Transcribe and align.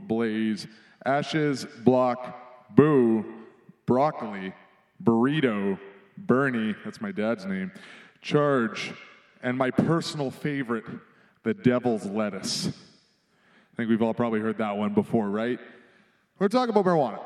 Blaze, 0.00 0.66
Ashes, 1.04 1.66
Block, 1.84 2.74
Boo, 2.74 3.24
Broccoli, 3.86 4.52
Burrito, 5.02 5.78
Bernie, 6.16 6.74
that's 6.84 7.00
my 7.00 7.12
dad's 7.12 7.46
name, 7.46 7.70
Charge, 8.20 8.92
and 9.42 9.56
my 9.56 9.70
personal 9.70 10.30
favorite, 10.30 10.84
the 11.44 11.54
Devil's 11.54 12.04
Lettuce. 12.06 12.68
I 12.68 13.76
think 13.76 13.90
we've 13.90 14.02
all 14.02 14.14
probably 14.14 14.40
heard 14.40 14.58
that 14.58 14.76
one 14.76 14.92
before, 14.92 15.30
right? 15.30 15.58
We're 16.38 16.48
talking 16.48 16.70
about 16.70 16.84
marijuana. 16.84 17.20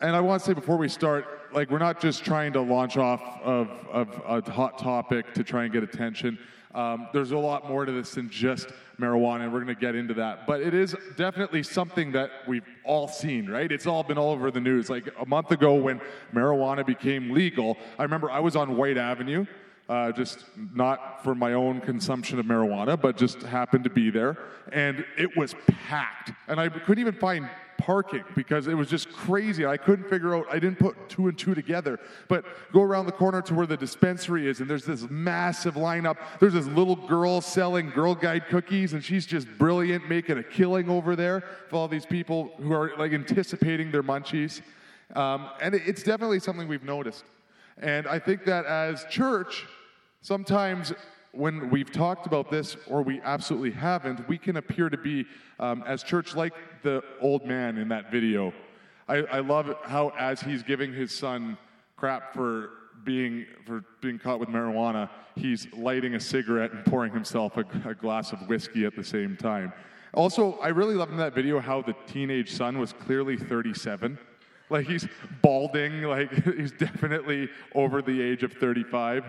And 0.00 0.14
I 0.14 0.20
want 0.20 0.40
to 0.40 0.46
say 0.46 0.54
before 0.54 0.76
we 0.76 0.88
start, 0.88 1.26
like, 1.52 1.70
we're 1.70 1.78
not 1.78 2.00
just 2.00 2.24
trying 2.24 2.52
to 2.52 2.60
launch 2.60 2.96
off 2.96 3.20
of, 3.42 3.68
of 3.90 4.22
a 4.24 4.50
hot 4.50 4.78
topic 4.78 5.34
to 5.34 5.42
try 5.42 5.64
and 5.64 5.72
get 5.72 5.82
attention. 5.82 6.38
Um, 6.74 7.08
there's 7.12 7.30
a 7.30 7.38
lot 7.38 7.68
more 7.68 7.84
to 7.84 7.92
this 7.92 8.12
than 8.12 8.28
just 8.28 8.68
marijuana, 9.00 9.44
and 9.44 9.52
we're 9.52 9.60
going 9.62 9.74
to 9.74 9.80
get 9.80 9.94
into 9.94 10.14
that. 10.14 10.46
But 10.46 10.60
it 10.60 10.74
is 10.74 10.94
definitely 11.16 11.62
something 11.62 12.12
that 12.12 12.30
we've 12.46 12.64
all 12.84 13.08
seen, 13.08 13.48
right? 13.48 13.70
It's 13.70 13.86
all 13.86 14.02
been 14.02 14.18
all 14.18 14.32
over 14.32 14.50
the 14.50 14.60
news. 14.60 14.90
Like 14.90 15.08
a 15.18 15.26
month 15.26 15.50
ago 15.50 15.74
when 15.74 16.00
marijuana 16.34 16.84
became 16.84 17.30
legal, 17.30 17.78
I 17.98 18.02
remember 18.02 18.30
I 18.30 18.40
was 18.40 18.56
on 18.56 18.76
Whyte 18.76 18.98
Avenue. 18.98 19.46
Uh, 19.88 20.12
just 20.12 20.44
not 20.74 21.24
for 21.24 21.34
my 21.34 21.54
own 21.54 21.80
consumption 21.80 22.38
of 22.38 22.44
marijuana, 22.44 23.00
but 23.00 23.16
just 23.16 23.40
happened 23.42 23.84
to 23.84 23.90
be 23.90 24.10
there. 24.10 24.36
And 24.70 25.02
it 25.16 25.34
was 25.34 25.54
packed. 25.66 26.32
And 26.46 26.60
I 26.60 26.68
couldn't 26.68 27.00
even 27.00 27.14
find 27.14 27.48
parking 27.78 28.24
because 28.34 28.66
it 28.66 28.74
was 28.74 28.90
just 28.90 29.10
crazy. 29.12 29.64
I 29.64 29.78
couldn't 29.78 30.10
figure 30.10 30.34
out, 30.36 30.44
I 30.50 30.58
didn't 30.58 30.78
put 30.78 31.08
two 31.08 31.28
and 31.28 31.38
two 31.38 31.54
together. 31.54 31.98
But 32.26 32.44
go 32.70 32.82
around 32.82 33.06
the 33.06 33.12
corner 33.12 33.40
to 33.42 33.54
where 33.54 33.66
the 33.66 33.78
dispensary 33.78 34.46
is, 34.46 34.60
and 34.60 34.68
there's 34.68 34.84
this 34.84 35.06
massive 35.08 35.74
lineup. 35.74 36.18
There's 36.38 36.52
this 36.52 36.66
little 36.66 36.96
girl 36.96 37.40
selling 37.40 37.88
Girl 37.88 38.14
Guide 38.14 38.46
cookies, 38.48 38.92
and 38.92 39.02
she's 39.02 39.24
just 39.24 39.48
brilliant, 39.56 40.06
making 40.06 40.36
a 40.36 40.42
killing 40.42 40.90
over 40.90 41.16
there 41.16 41.44
for 41.70 41.76
all 41.76 41.88
these 41.88 42.04
people 42.04 42.50
who 42.58 42.72
are 42.74 42.92
like 42.98 43.12
anticipating 43.12 43.90
their 43.90 44.02
munchies. 44.02 44.60
Um, 45.16 45.48
and 45.62 45.74
it's 45.74 46.02
definitely 46.02 46.40
something 46.40 46.68
we've 46.68 46.84
noticed. 46.84 47.24
And 47.78 48.06
I 48.06 48.18
think 48.18 48.44
that 48.44 48.66
as 48.66 49.06
church, 49.08 49.66
sometimes 50.20 50.92
when 51.32 51.70
we've 51.70 51.90
talked 51.90 52.26
about 52.26 52.50
this 52.50 52.76
or 52.86 53.02
we 53.02 53.20
absolutely 53.20 53.70
haven't, 53.70 54.26
we 54.28 54.38
can 54.38 54.56
appear 54.56 54.88
to 54.88 54.96
be, 54.96 55.26
um, 55.60 55.84
as 55.86 56.02
church, 56.02 56.34
like 56.34 56.52
the 56.82 57.02
old 57.20 57.46
man 57.46 57.78
in 57.78 57.88
that 57.88 58.10
video. 58.10 58.52
I, 59.08 59.16
I 59.18 59.40
love 59.40 59.74
how, 59.84 60.12
as 60.18 60.40
he's 60.40 60.62
giving 60.62 60.92
his 60.92 61.14
son 61.14 61.56
crap 61.96 62.34
for 62.34 62.70
being 63.04 63.46
for 63.64 63.84
being 64.00 64.18
caught 64.18 64.40
with 64.40 64.48
marijuana, 64.48 65.08
he's 65.36 65.72
lighting 65.72 66.14
a 66.14 66.20
cigarette 66.20 66.72
and 66.72 66.84
pouring 66.84 67.12
himself 67.12 67.56
a, 67.56 67.64
a, 67.88 67.94
glass 67.94 68.32
of 68.32 68.48
whiskey 68.48 68.84
at 68.84 68.96
the 68.96 69.04
same 69.04 69.36
time. 69.36 69.72
Also, 70.14 70.58
I 70.58 70.68
really 70.68 70.94
love 70.94 71.10
in 71.10 71.16
that 71.18 71.34
video 71.34 71.60
how 71.60 71.82
the 71.82 71.94
teenage 72.06 72.52
son 72.52 72.78
was 72.78 72.92
clearly 72.92 73.36
37. 73.36 74.18
Like 74.70 74.86
he's 74.86 75.06
balding, 75.42 76.02
like 76.02 76.32
he's 76.56 76.72
definitely 76.72 77.48
over 77.74 78.02
the 78.02 78.20
age 78.20 78.42
of 78.42 78.52
35. 78.54 79.24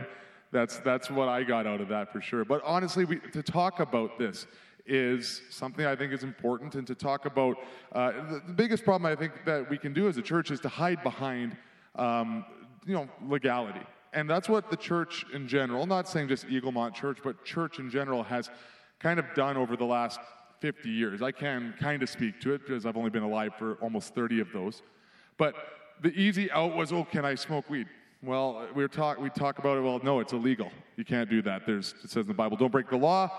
That's, 0.51 0.79
that's 0.79 1.11
what 1.11 1.29
I 1.29 1.43
got 1.43 1.67
out 1.67 1.81
of 1.81 1.89
that 1.89 2.11
for 2.11 2.21
sure. 2.21 2.43
But 2.43 2.61
honestly, 2.63 3.05
we, 3.05 3.19
to 3.33 3.43
talk 3.43 3.79
about 3.79 4.17
this 4.17 4.47
is 4.85 5.43
something 5.51 5.85
I 5.85 5.95
think 5.95 6.11
is 6.11 6.23
important, 6.23 6.73
and 6.73 6.87
to 6.87 6.95
talk 6.95 7.25
about 7.25 7.57
uh, 7.91 8.11
the, 8.11 8.41
the, 8.47 8.53
biggest 8.53 8.83
problem 8.83 9.11
I 9.11 9.15
think 9.15 9.45
that 9.45 9.69
we 9.69 9.77
can 9.77 9.93
do 9.93 10.07
as 10.07 10.17
a 10.17 10.21
church 10.21 10.49
is 10.49 10.59
to 10.61 10.69
hide 10.69 11.03
behind, 11.03 11.55
um, 11.95 12.43
you 12.87 12.95
know, 12.95 13.07
legality. 13.27 13.85
And 14.13 14.27
that's 14.27 14.49
what 14.49 14.71
the 14.71 14.75
church 14.75 15.25
in 15.31 15.47
general, 15.47 15.85
not 15.85 16.09
saying 16.09 16.29
just 16.29 16.47
Eaglemont 16.47 16.95
Church, 16.95 17.19
but 17.23 17.45
church 17.45 17.77
in 17.77 17.91
general 17.91 18.23
has 18.23 18.49
kind 18.99 19.19
of 19.19 19.25
done 19.35 19.55
over 19.55 19.77
the 19.77 19.85
last 19.85 20.19
50 20.61 20.89
years. 20.89 21.21
I 21.21 21.31
can 21.31 21.75
kind 21.79 22.01
of 22.01 22.09
speak 22.09 22.41
to 22.41 22.53
it 22.53 22.65
because 22.65 22.87
I've 22.87 22.97
only 22.97 23.11
been 23.11 23.23
alive 23.23 23.51
for 23.57 23.75
almost 23.75 24.15
30 24.15 24.39
of 24.41 24.51
those. 24.51 24.81
But 25.37 25.53
the 26.01 26.09
easy 26.09 26.51
out 26.51 26.75
was, 26.75 26.91
oh, 26.91 27.05
can 27.05 27.25
I 27.25 27.35
smoke 27.35 27.69
weed? 27.69 27.87
Well, 28.21 28.67
we 28.75 28.85
talk 28.87 29.17
we 29.19 29.29
talk 29.29 29.59
about 29.59 29.77
it. 29.77 29.81
Well, 29.81 30.01
no, 30.03 30.19
it's 30.19 30.33
illegal. 30.33 30.71
You 30.97 31.05
can't 31.05 31.29
do 31.29 31.41
that. 31.43 31.65
There's 31.65 31.95
it 32.03 32.09
says 32.09 32.25
in 32.25 32.27
the 32.27 32.33
Bible, 32.33 32.57
don't 32.57 32.71
break 32.71 32.89
the 32.89 32.97
law. 32.97 33.31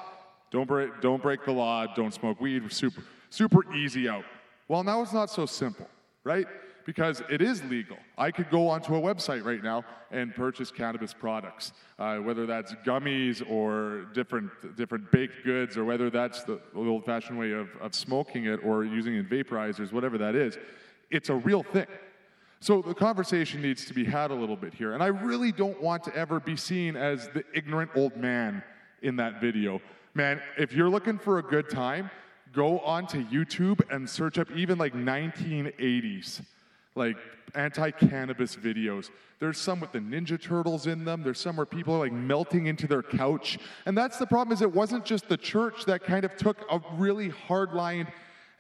Don't 0.51 0.67
break 0.67 1.01
don't 1.03 1.23
break 1.23 1.45
the 1.45 1.53
law. 1.53 1.87
Don't 1.95 2.15
smoke 2.15 2.41
weed. 2.41 2.73
Super 2.73 3.03
super 3.29 3.75
easy 3.75 4.09
out. 4.09 4.25
Well, 4.69 4.83
now 4.83 5.03
it's 5.03 5.13
not 5.13 5.29
so 5.29 5.45
simple, 5.45 5.87
right? 6.25 6.47
Because 6.87 7.23
it 7.29 7.43
is 7.43 7.63
legal. 7.65 7.99
I 8.17 8.31
could 8.31 8.51
go 8.51 8.69
onto 8.69 8.95
a 8.95 9.01
website 9.01 9.45
right 9.45 9.63
now 9.63 9.85
and 10.11 10.35
purchase 10.35 10.71
cannabis 10.71 11.13
products, 11.13 11.73
uh, 11.99 12.17
whether 12.17 12.47
that's 12.47 12.73
gummies 12.87 13.49
or 13.51 14.07
different 14.15 14.51
different 14.77 15.13
baked 15.13 15.45
goods, 15.45 15.77
or 15.77 15.85
whether 15.85 16.09
that's 16.09 16.43
the 16.45 16.59
old-fashioned 16.75 17.39
way 17.39 17.53
of, 17.53 17.69
of 17.83 17.95
smoking 17.95 18.47
it 18.47 18.61
or 18.65 18.85
using 18.85 19.15
in 19.15 19.27
vaporizers, 19.27 19.93
whatever 19.93 20.17
that 20.17 20.35
is. 20.35 20.57
It's 21.11 21.29
a 21.29 21.35
real 21.35 21.63
thing. 21.63 21.87
So 22.63 22.83
the 22.83 22.95
conversation 22.95 23.63
needs 23.63 23.87
to 23.87 23.95
be 23.95 24.05
had 24.05 24.31
a 24.31 24.35
little 24.35 24.57
bit 24.57 24.75
here. 24.75 24.93
And 24.93 25.03
I 25.03 25.07
really 25.07 25.51
don't 25.51 25.81
want 25.81 26.05
to 26.05 26.15
ever 26.15 26.41
be 26.41 26.57
seen 26.57 26.95
as 26.95 27.29
the 27.29 27.43
ignorant 27.55 27.91
old 27.95 28.17
man 28.17 28.63
in 29.01 29.17
that 29.17 29.41
video. 29.41 29.81
Man, 30.13 30.43
if 30.59 30.75
you're 30.75 30.91
looking 30.91 31.19
for 31.19 31.39
a 31.39 31.43
good 31.43 31.71
time, 31.71 32.11
go 32.53 32.81
onto 32.81 33.25
YouTube 33.29 33.81
and 33.91 34.09
search 34.09 34.39
up 34.39 34.51
even 34.55 34.77
like 34.77 34.93
1980s, 34.93 36.43
like 36.95 37.17
anti 37.55 37.93
cannabis 37.93 38.57
videos. 38.57 39.09
There's 39.39 39.57
some 39.57 39.81
with 39.81 39.93
the 39.93 40.01
Ninja 40.01 40.41
Turtles 40.41 40.87
in 40.87 41.07
them. 41.07 41.23
There's 41.23 41.41
some 41.41 41.57
where 41.57 41.65
people 41.65 41.95
are 41.95 42.01
like 42.01 42.13
melting 42.13 42.67
into 42.67 42.87
their 42.87 43.03
couch. 43.03 43.59
And 43.87 43.97
that's 43.97 44.19
the 44.19 44.27
problem 44.27 44.53
is 44.53 44.61
it 44.61 44.71
wasn't 44.71 45.07
just 45.07 45.31
the 45.31 45.39
church 45.39 45.87
that 45.87 46.05
kind 46.05 46.27
of 46.27 46.37
took 46.37 46.59
a 46.71 46.79
really 46.97 47.31
hard-lined 47.31 48.09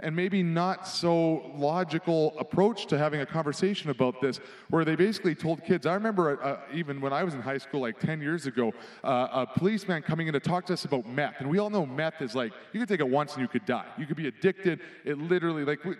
and 0.02 0.14
maybe 0.14 0.42
not 0.42 0.86
so 0.86 1.50
logical 1.54 2.34
approach 2.38 2.86
to 2.86 2.98
having 2.98 3.20
a 3.20 3.26
conversation 3.26 3.90
about 3.90 4.20
this, 4.20 4.40
where 4.68 4.84
they 4.84 4.96
basically 4.96 5.34
told 5.34 5.64
kids. 5.64 5.86
I 5.86 5.94
remember 5.94 6.42
uh, 6.42 6.58
even 6.72 7.00
when 7.00 7.12
I 7.12 7.24
was 7.24 7.34
in 7.34 7.40
high 7.40 7.58
school, 7.58 7.80
like 7.80 7.98
10 7.98 8.20
years 8.20 8.46
ago, 8.46 8.72
uh, 9.04 9.28
a 9.32 9.58
policeman 9.58 10.02
coming 10.02 10.26
in 10.26 10.32
to 10.32 10.40
talk 10.40 10.66
to 10.66 10.72
us 10.72 10.84
about 10.84 11.06
meth. 11.06 11.36
And 11.38 11.48
we 11.48 11.58
all 11.58 11.70
know 11.70 11.86
meth 11.86 12.20
is 12.20 12.34
like, 12.34 12.52
you 12.72 12.80
could 12.80 12.88
take 12.88 13.00
it 13.00 13.08
once 13.08 13.34
and 13.34 13.42
you 13.42 13.48
could 13.48 13.64
die. 13.64 13.86
You 13.98 14.06
could 14.06 14.16
be 14.16 14.28
addicted. 14.28 14.80
It 15.04 15.18
literally, 15.18 15.64
like, 15.64 15.84
we, 15.84 15.94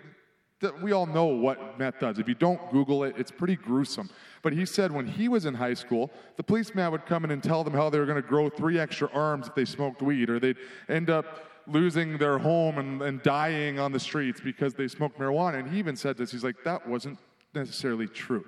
we 0.81 0.91
all 0.91 1.05
know 1.05 1.25
what 1.25 1.79
meth 1.79 1.99
does. 1.99 2.19
If 2.19 2.27
you 2.27 2.35
don't 2.35 2.71
Google 2.71 3.03
it, 3.03 3.15
it's 3.17 3.31
pretty 3.31 3.55
gruesome. 3.55 4.09
But 4.41 4.53
he 4.53 4.65
said 4.65 4.91
when 4.91 5.07
he 5.07 5.27
was 5.27 5.45
in 5.45 5.53
high 5.53 5.73
school, 5.73 6.11
the 6.37 6.43
policeman 6.43 6.91
would 6.91 7.05
come 7.05 7.23
in 7.23 7.31
and 7.31 7.41
tell 7.41 7.63
them 7.63 7.73
how 7.73 7.89
they 7.89 7.99
were 7.99 8.05
going 8.05 8.21
to 8.21 8.27
grow 8.27 8.49
three 8.49 8.79
extra 8.79 9.09
arms 9.13 9.47
if 9.47 9.55
they 9.55 9.65
smoked 9.65 10.01
weed, 10.01 10.29
or 10.29 10.39
they'd 10.39 10.57
end 10.89 11.09
up 11.09 11.50
losing 11.71 12.17
their 12.17 12.37
home 12.37 12.77
and, 12.77 13.01
and 13.01 13.21
dying 13.23 13.79
on 13.79 13.91
the 13.91 13.99
streets 13.99 14.41
because 14.41 14.73
they 14.73 14.87
smoked 14.87 15.17
marijuana. 15.17 15.59
And 15.59 15.71
he 15.71 15.79
even 15.79 15.95
said 15.95 16.17
this. 16.17 16.31
He's 16.31 16.43
like, 16.43 16.63
that 16.63 16.87
wasn't 16.87 17.17
necessarily 17.53 18.07
true. 18.07 18.45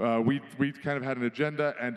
Uh, 0.00 0.20
we, 0.24 0.40
we 0.58 0.72
kind 0.72 0.96
of 0.96 1.04
had 1.04 1.16
an 1.16 1.24
agenda, 1.24 1.74
and, 1.80 1.96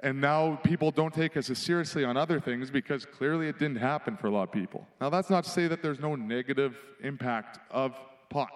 and 0.00 0.18
now 0.18 0.56
people 0.64 0.90
don't 0.90 1.12
take 1.12 1.36
us 1.36 1.50
as 1.50 1.58
seriously 1.58 2.02
on 2.02 2.16
other 2.16 2.40
things 2.40 2.70
because 2.70 3.04
clearly 3.04 3.48
it 3.48 3.58
didn't 3.58 3.76
happen 3.76 4.16
for 4.16 4.28
a 4.28 4.30
lot 4.30 4.44
of 4.44 4.52
people. 4.52 4.86
Now, 5.00 5.10
that's 5.10 5.28
not 5.28 5.44
to 5.44 5.50
say 5.50 5.68
that 5.68 5.82
there's 5.82 6.00
no 6.00 6.14
negative 6.14 6.78
impact 7.02 7.58
of 7.70 7.98
pot. 8.30 8.50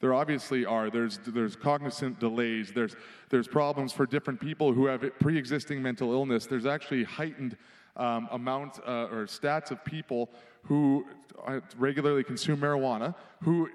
There 0.00 0.12
obviously 0.12 0.66
are. 0.66 0.90
There's, 0.90 1.18
there's 1.26 1.56
cognizant 1.56 2.20
delays. 2.20 2.72
There's, 2.74 2.94
there's 3.30 3.48
problems 3.48 3.90
for 3.90 4.04
different 4.04 4.38
people 4.38 4.72
who 4.72 4.84
have 4.84 5.02
pre 5.18 5.38
existing 5.38 5.80
mental 5.80 6.12
illness. 6.12 6.44
There's 6.44 6.66
actually 6.66 7.04
heightened 7.04 7.56
um, 7.96 8.28
amount 8.32 8.80
uh, 8.86 9.08
or 9.10 9.26
stats 9.26 9.70
of 9.70 9.84
people 9.84 10.30
who 10.64 11.04
uh, 11.46 11.60
regularly 11.76 12.24
consume 12.24 12.60
marijuana 12.60 13.14
who 13.42 13.68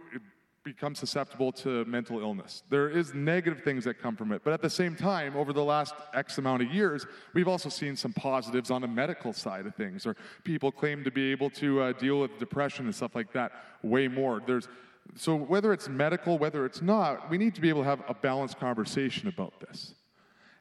become 0.64 0.94
susceptible 0.94 1.52
to 1.52 1.86
mental 1.86 2.20
illness. 2.20 2.64
There 2.70 2.90
is 2.90 3.14
negative 3.14 3.64
things 3.64 3.86
that 3.86 4.00
come 4.00 4.16
from 4.16 4.32
it, 4.32 4.42
but 4.44 4.54
at 4.54 4.62
the 4.62 4.70
same 4.70 4.96
time, 4.96 5.36
over 5.36 5.54
the 5.54 5.64
last 5.64 5.96
X 6.14 6.38
amount 6.38 6.62
of 6.62 6.72
years, 6.72 7.06
we've 7.34 7.48
also 7.48 7.70
seen 7.70 7.96
some 7.96 8.14
positives 8.14 8.70
on 8.70 8.82
the 8.82 8.88
medical 8.88 9.34
side 9.34 9.66
of 9.66 9.76
things, 9.76 10.06
or 10.06 10.16
people 10.44 10.72
claim 10.72 11.04
to 11.04 11.12
be 11.12 11.32
able 11.32 11.50
to 11.52 11.82
uh, 11.82 11.94
deal 11.94 12.20
with 12.20 12.38
depression 12.40 12.86
and 12.86 12.94
stuff 12.94 13.16
like 13.16 13.32
that 13.34 13.52
way 13.84 14.08
more. 14.08 14.42
There's 14.46 14.68
so 15.16 15.36
whether 15.36 15.74
it's 15.74 15.90
medical, 15.90 16.38
whether 16.38 16.66
it's 16.66 16.82
not, 16.82 17.30
we 17.32 17.38
need 17.38 17.56
to 17.56 17.62
be 17.62 17.70
able 17.70 17.82
to 17.82 17.88
have 17.88 18.04
a 18.08 18.14
balanced 18.14 18.60
conversation 18.60 19.28
about 19.28 19.60
this. 19.60 19.96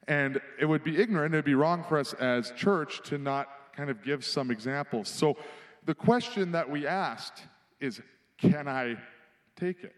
And 0.09 0.41
it 0.59 0.65
would 0.65 0.83
be 0.83 0.97
ignorant, 0.97 1.35
it 1.35 1.39
would 1.39 1.45
be 1.45 1.55
wrong 1.55 1.85
for 1.85 1.99
us 1.99 2.15
as 2.15 2.51
church 2.53 3.03
to 3.05 3.19
not 3.19 3.49
kind 3.77 3.91
of 3.91 4.03
give 4.03 4.25
some 4.25 4.51
examples. 4.51 5.09
So 5.09 5.37
the 5.85 5.95
question 5.95 6.53
that 6.53 6.69
we 6.69 6.87
asked 6.87 7.43
is 7.79 8.01
can 8.39 8.67
I 8.67 8.97
take 9.55 9.85
it? 9.85 9.95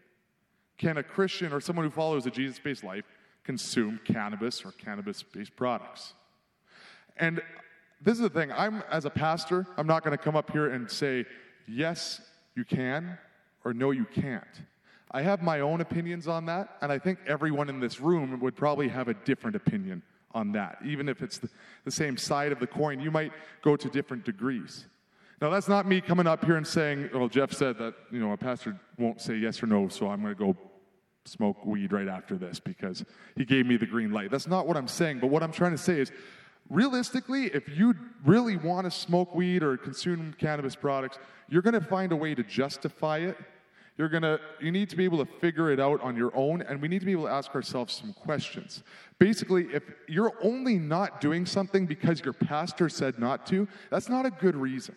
Can 0.77 0.97
a 0.97 1.03
Christian 1.03 1.53
or 1.53 1.61
someone 1.61 1.85
who 1.85 1.91
follows 1.91 2.25
a 2.25 2.31
Jesus 2.31 2.59
based 2.59 2.83
life 2.83 3.05
consume 3.43 3.99
cannabis 4.03 4.65
or 4.65 4.71
cannabis 4.73 5.23
based 5.23 5.55
products? 5.55 6.13
And 7.17 7.41
this 8.01 8.15
is 8.15 8.21
the 8.21 8.29
thing 8.29 8.51
I'm, 8.51 8.83
as 8.91 9.05
a 9.05 9.09
pastor, 9.09 9.65
I'm 9.77 9.87
not 9.87 10.03
going 10.03 10.17
to 10.17 10.23
come 10.23 10.35
up 10.35 10.51
here 10.51 10.71
and 10.71 10.89
say, 10.89 11.25
yes, 11.67 12.19
you 12.55 12.65
can, 12.65 13.17
or 13.63 13.73
no, 13.73 13.91
you 13.91 14.05
can't. 14.05 14.61
I 15.11 15.21
have 15.21 15.41
my 15.41 15.59
own 15.59 15.81
opinions 15.81 16.27
on 16.27 16.45
that, 16.45 16.77
and 16.81 16.91
I 16.91 16.97
think 16.97 17.19
everyone 17.27 17.69
in 17.69 17.79
this 17.79 17.99
room 17.99 18.39
would 18.39 18.55
probably 18.55 18.87
have 18.87 19.09
a 19.09 19.13
different 19.13 19.55
opinion 19.55 20.01
on 20.33 20.53
that. 20.53 20.77
Even 20.85 21.09
if 21.09 21.21
it's 21.21 21.37
the, 21.37 21.49
the 21.83 21.91
same 21.91 22.17
side 22.17 22.53
of 22.53 22.59
the 22.59 22.67
coin, 22.67 23.01
you 23.01 23.11
might 23.11 23.33
go 23.61 23.75
to 23.75 23.89
different 23.89 24.23
degrees. 24.23 24.85
Now, 25.41 25.49
that's 25.49 25.67
not 25.67 25.87
me 25.87 25.99
coming 25.99 26.27
up 26.27 26.45
here 26.45 26.55
and 26.55 26.65
saying, 26.65 27.09
well, 27.13 27.27
Jeff 27.27 27.51
said 27.51 27.77
that, 27.79 27.95
you 28.11 28.19
know, 28.19 28.31
a 28.31 28.37
pastor 28.37 28.79
won't 28.97 29.19
say 29.19 29.35
yes 29.35 29.61
or 29.61 29.67
no, 29.67 29.89
so 29.89 30.07
I'm 30.07 30.21
going 30.21 30.35
to 30.35 30.39
go 30.39 30.55
smoke 31.25 31.65
weed 31.65 31.91
right 31.91 32.07
after 32.07 32.37
this 32.37 32.59
because 32.59 33.03
he 33.35 33.43
gave 33.43 33.65
me 33.65 33.75
the 33.75 33.85
green 33.85 34.11
light. 34.11 34.31
That's 34.31 34.47
not 34.47 34.65
what 34.67 34.77
I'm 34.77 34.87
saying, 34.87 35.19
but 35.19 35.27
what 35.27 35.43
I'm 35.43 35.51
trying 35.51 35.71
to 35.71 35.77
say 35.77 35.99
is 35.99 36.11
realistically, 36.69 37.45
if 37.45 37.67
you 37.69 37.95
really 38.23 38.55
want 38.55 38.85
to 38.85 38.91
smoke 38.91 39.35
weed 39.35 39.61
or 39.61 39.77
consume 39.77 40.33
cannabis 40.39 40.75
products, 40.75 41.19
you're 41.49 41.61
going 41.61 41.73
to 41.73 41.81
find 41.81 42.11
a 42.11 42.15
way 42.15 42.33
to 42.33 42.43
justify 42.43 43.17
it. 43.17 43.37
You're 44.01 44.09
to 44.09 44.39
you 44.59 44.71
need 44.71 44.89
to 44.89 44.95
be 44.95 45.05
able 45.05 45.23
to 45.23 45.31
figure 45.39 45.71
it 45.71 45.79
out 45.79 46.01
on 46.01 46.15
your 46.15 46.35
own 46.35 46.63
and 46.63 46.81
we 46.81 46.87
need 46.87 47.01
to 47.01 47.05
be 47.05 47.11
able 47.11 47.25
to 47.25 47.31
ask 47.31 47.53
ourselves 47.53 47.93
some 47.93 48.13
questions. 48.13 48.81
Basically, 49.19 49.67
if 49.71 49.83
you're 50.07 50.33
only 50.41 50.79
not 50.79 51.21
doing 51.21 51.45
something 51.45 51.85
because 51.85 52.19
your 52.21 52.33
pastor 52.33 52.89
said 52.89 53.19
not 53.19 53.45
to, 53.45 53.67
that's 53.91 54.09
not 54.09 54.25
a 54.25 54.31
good 54.31 54.55
reason. 54.55 54.95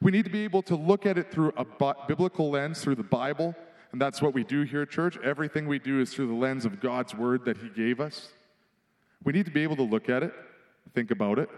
We 0.00 0.12
need 0.12 0.26
to 0.26 0.30
be 0.30 0.44
able 0.44 0.62
to 0.62 0.76
look 0.76 1.06
at 1.06 1.18
it 1.18 1.32
through 1.32 1.54
a 1.56 1.64
biblical 2.06 2.50
lens, 2.50 2.80
through 2.80 2.94
the 2.94 3.02
Bible, 3.02 3.56
and 3.90 4.00
that's 4.00 4.22
what 4.22 4.32
we 4.32 4.44
do 4.44 4.62
here 4.62 4.82
at 4.82 4.90
church. 4.90 5.18
Everything 5.24 5.66
we 5.66 5.80
do 5.80 6.00
is 6.00 6.14
through 6.14 6.28
the 6.28 6.34
lens 6.34 6.64
of 6.64 6.80
God's 6.80 7.16
word 7.16 7.44
that 7.46 7.56
He 7.56 7.68
gave 7.68 7.98
us. 7.98 8.28
We 9.24 9.32
need 9.32 9.46
to 9.46 9.52
be 9.52 9.64
able 9.64 9.74
to 9.74 9.82
look 9.82 10.08
at 10.08 10.22
it, 10.22 10.32
think 10.94 11.10
about 11.10 11.40
it, 11.40 11.50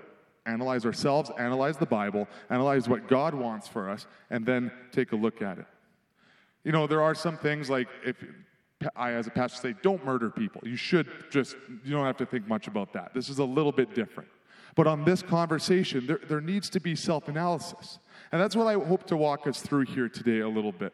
analyze 0.46 0.87
ourselves, 0.87 1.31
analyze 1.38 1.76
the 1.76 1.85
Bible, 1.85 2.26
analyze 2.49 2.88
what 2.88 3.08
God 3.08 3.35
wants 3.35 3.69
for 3.69 3.90
us, 3.90 4.06
and 4.31 4.46
then 4.46 4.73
take 4.90 5.12
a 5.12 5.17
look 5.17 5.43
at 5.43 5.58
it. 5.58 5.67
You 6.64 6.72
know, 6.72 6.87
there 6.87 7.02
are 7.02 7.14
some 7.14 7.37
things 7.37 7.70
like 7.70 7.88
if 8.05 8.16
I, 8.94 9.12
as 9.12 9.26
a 9.26 9.31
pastor, 9.31 9.58
say, 9.60 9.75
don't 9.82 10.05
murder 10.05 10.31
people. 10.31 10.60
You 10.64 10.76
should 10.76 11.08
just, 11.31 11.56
you 11.84 11.93
don't 11.93 12.06
have 12.06 12.16
to 12.19 12.26
think 12.26 12.46
much 12.46 12.69
about 12.69 12.93
that. 12.93 13.12
This 13.14 13.28
is 13.28 13.38
a 13.38 13.44
little 13.44 13.72
bit 13.72 13.94
different. 13.94 14.28
But 14.76 14.87
on 14.87 15.05
this 15.05 15.22
conversation, 15.22 16.06
there, 16.06 16.20
there 16.28 16.40
needs 16.40 16.70
to 16.70 16.81
be 16.81 16.94
self 16.94 17.26
analysis. 17.28 17.99
And 18.31 18.40
that's 18.40 18.55
what 18.55 18.66
I 18.66 18.75
hope 18.75 19.06
to 19.08 19.16
walk 19.16 19.46
us 19.46 19.60
through 19.60 19.87
here 19.87 20.08
today 20.08 20.40
a 20.40 20.49
little 20.49 20.72
bit. 20.72 20.93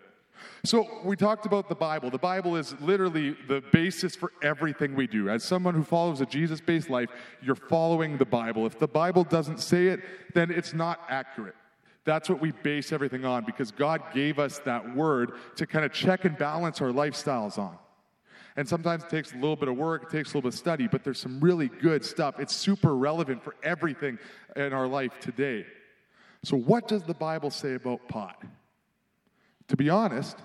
So, 0.65 0.89
we 1.05 1.17
talked 1.17 1.47
about 1.47 1.69
the 1.69 1.75
Bible. 1.75 2.11
The 2.11 2.19
Bible 2.19 2.57
is 2.57 2.75
literally 2.81 3.37
the 3.49 3.63
basis 3.73 4.17
for 4.17 4.33
everything 4.43 4.95
we 4.95 5.07
do. 5.07 5.29
As 5.29 5.45
someone 5.45 5.75
who 5.75 5.85
follows 5.85 6.21
a 6.21 6.27
Jesus 6.27 6.61
based 6.61 6.91
life, 6.91 7.11
you're 7.43 7.55
following 7.55 8.17
the 8.17 8.25
Bible. 8.25 8.67
If 8.67 8.79
the 8.79 8.89
Bible 8.89 9.25
doesn't 9.25 9.61
say 9.61 9.89
it, 9.89 10.01
then 10.35 10.51
it's 10.51 10.73
not 10.73 11.01
accurate. 11.09 11.55
That's 12.05 12.29
what 12.29 12.41
we 12.41 12.53
base 12.53 12.93
everything 12.93 13.25
on 13.25 13.45
because 13.45 13.71
God 13.71 14.03
gave 14.13 14.39
us 14.39 14.59
that 14.61 14.95
word 14.95 15.33
to 15.57 15.67
kind 15.67 15.85
of 15.85 15.93
check 15.93 16.25
and 16.25 16.37
balance 16.37 16.81
our 16.81 16.91
lifestyles 16.91 17.59
on. 17.59 17.79
And 18.57 18.69
sometimes 18.69 19.03
it 19.05 19.11
takes 19.11 19.33
a 19.33 19.37
little 19.37 19.57
bit 19.57 19.69
of 19.69 19.77
work, 19.77 20.05
it 20.05 20.11
takes 20.11 20.29
a 20.29 20.37
little 20.37 20.51
bit 20.51 20.55
of 20.55 20.59
study, 20.59 20.87
but 20.87 21.03
there's 21.03 21.19
some 21.19 21.41
really 21.41 21.69
good 21.69 22.05
stuff. 22.05 22.39
It's 22.39 22.55
super 22.55 22.95
relevant 22.95 23.43
for 23.43 23.57
everything 23.63 24.19
in 24.55 24.73
our 24.73 24.87
life 24.87 25.13
today. 25.21 25.67
So, 26.45 26.57
what 26.57 26.87
does 26.87 27.03
the 27.03 27.15
Bible 27.15 27.51
say 27.51 27.75
about 27.75 28.07
pot? 28.07 28.41
To 29.69 29.77
be 29.77 29.89
honest, 29.89 30.37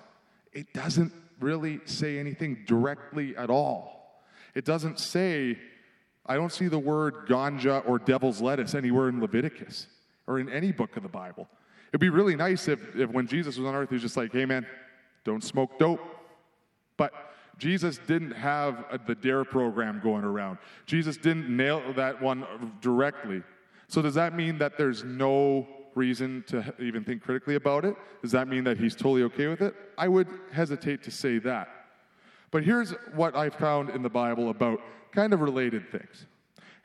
it 0.53 0.73
doesn't 0.73 1.11
really 1.39 1.81
say 1.85 2.17
anything 2.17 2.63
directly 2.65 3.35
at 3.35 3.49
all. 3.49 4.23
It 4.55 4.65
doesn't 4.65 4.97
say, 4.97 5.59
I 6.25 6.35
don't 6.35 6.51
see 6.51 6.67
the 6.67 6.79
word 6.79 7.27
ganja 7.27 7.87
or 7.87 7.99
devil's 7.99 8.41
lettuce 8.41 8.73
anywhere 8.73 9.09
in 9.09 9.19
Leviticus 9.19 9.87
or 10.29 10.39
in 10.39 10.47
any 10.47 10.71
book 10.71 10.95
of 10.95 11.03
the 11.03 11.09
Bible. 11.09 11.49
It'd 11.89 11.99
be 11.99 12.09
really 12.09 12.35
nice 12.35 12.67
if, 12.67 12.95
if 12.95 13.09
when 13.09 13.27
Jesus 13.27 13.57
was 13.57 13.65
on 13.65 13.73
earth, 13.75 13.89
he 13.89 13.95
was 13.95 14.03
just 14.03 14.15
like, 14.15 14.31
hey 14.31 14.45
man, 14.45 14.65
don't 15.25 15.43
smoke 15.43 15.77
dope. 15.79 15.99
But 16.95 17.11
Jesus 17.57 17.99
didn't 18.07 18.31
have 18.31 18.85
a, 18.91 18.99
the 18.99 19.15
DARE 19.15 19.43
program 19.43 19.99
going 20.01 20.23
around. 20.23 20.59
Jesus 20.85 21.17
didn't 21.17 21.49
nail 21.49 21.81
that 21.95 22.21
one 22.21 22.45
directly. 22.79 23.41
So 23.87 24.03
does 24.03 24.13
that 24.13 24.35
mean 24.35 24.59
that 24.59 24.77
there's 24.77 25.03
no 25.03 25.67
reason 25.95 26.43
to 26.47 26.73
even 26.79 27.03
think 27.03 27.23
critically 27.23 27.55
about 27.55 27.83
it? 27.83 27.95
Does 28.21 28.31
that 28.31 28.47
mean 28.47 28.63
that 28.65 28.77
he's 28.77 28.95
totally 28.95 29.23
okay 29.23 29.47
with 29.47 29.61
it? 29.61 29.73
I 29.97 30.07
would 30.07 30.27
hesitate 30.53 31.01
to 31.03 31.11
say 31.11 31.39
that. 31.39 31.69
But 32.51 32.63
here's 32.63 32.91
what 33.15 33.35
I've 33.35 33.55
found 33.55 33.89
in 33.89 34.03
the 34.03 34.09
Bible 34.09 34.51
about 34.51 34.79
kind 35.11 35.33
of 35.33 35.41
related 35.41 35.89
things. 35.91 36.27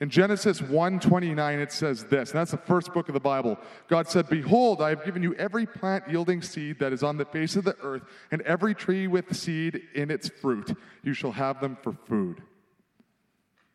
In 0.00 0.10
Genesis 0.10 0.60
1:29 0.60 1.60
it 1.60 1.72
says 1.72 2.04
this, 2.04 2.30
and 2.30 2.40
that's 2.40 2.50
the 2.50 2.56
first 2.56 2.92
book 2.92 3.08
of 3.08 3.14
the 3.14 3.20
Bible. 3.20 3.58
God 3.88 4.08
said, 4.08 4.28
"Behold, 4.28 4.82
I 4.82 4.90
have 4.90 5.04
given 5.04 5.22
you 5.22 5.34
every 5.34 5.66
plant 5.66 6.08
yielding 6.08 6.42
seed 6.42 6.78
that 6.80 6.92
is 6.92 7.02
on 7.02 7.16
the 7.16 7.24
face 7.24 7.56
of 7.56 7.64
the 7.64 7.76
earth, 7.82 8.02
and 8.30 8.42
every 8.42 8.74
tree 8.74 9.06
with 9.06 9.34
seed 9.34 9.82
in 9.94 10.10
its 10.10 10.28
fruit. 10.28 10.76
You 11.02 11.14
shall 11.14 11.32
have 11.32 11.60
them 11.60 11.76
for 11.80 11.92
food." 11.92 12.42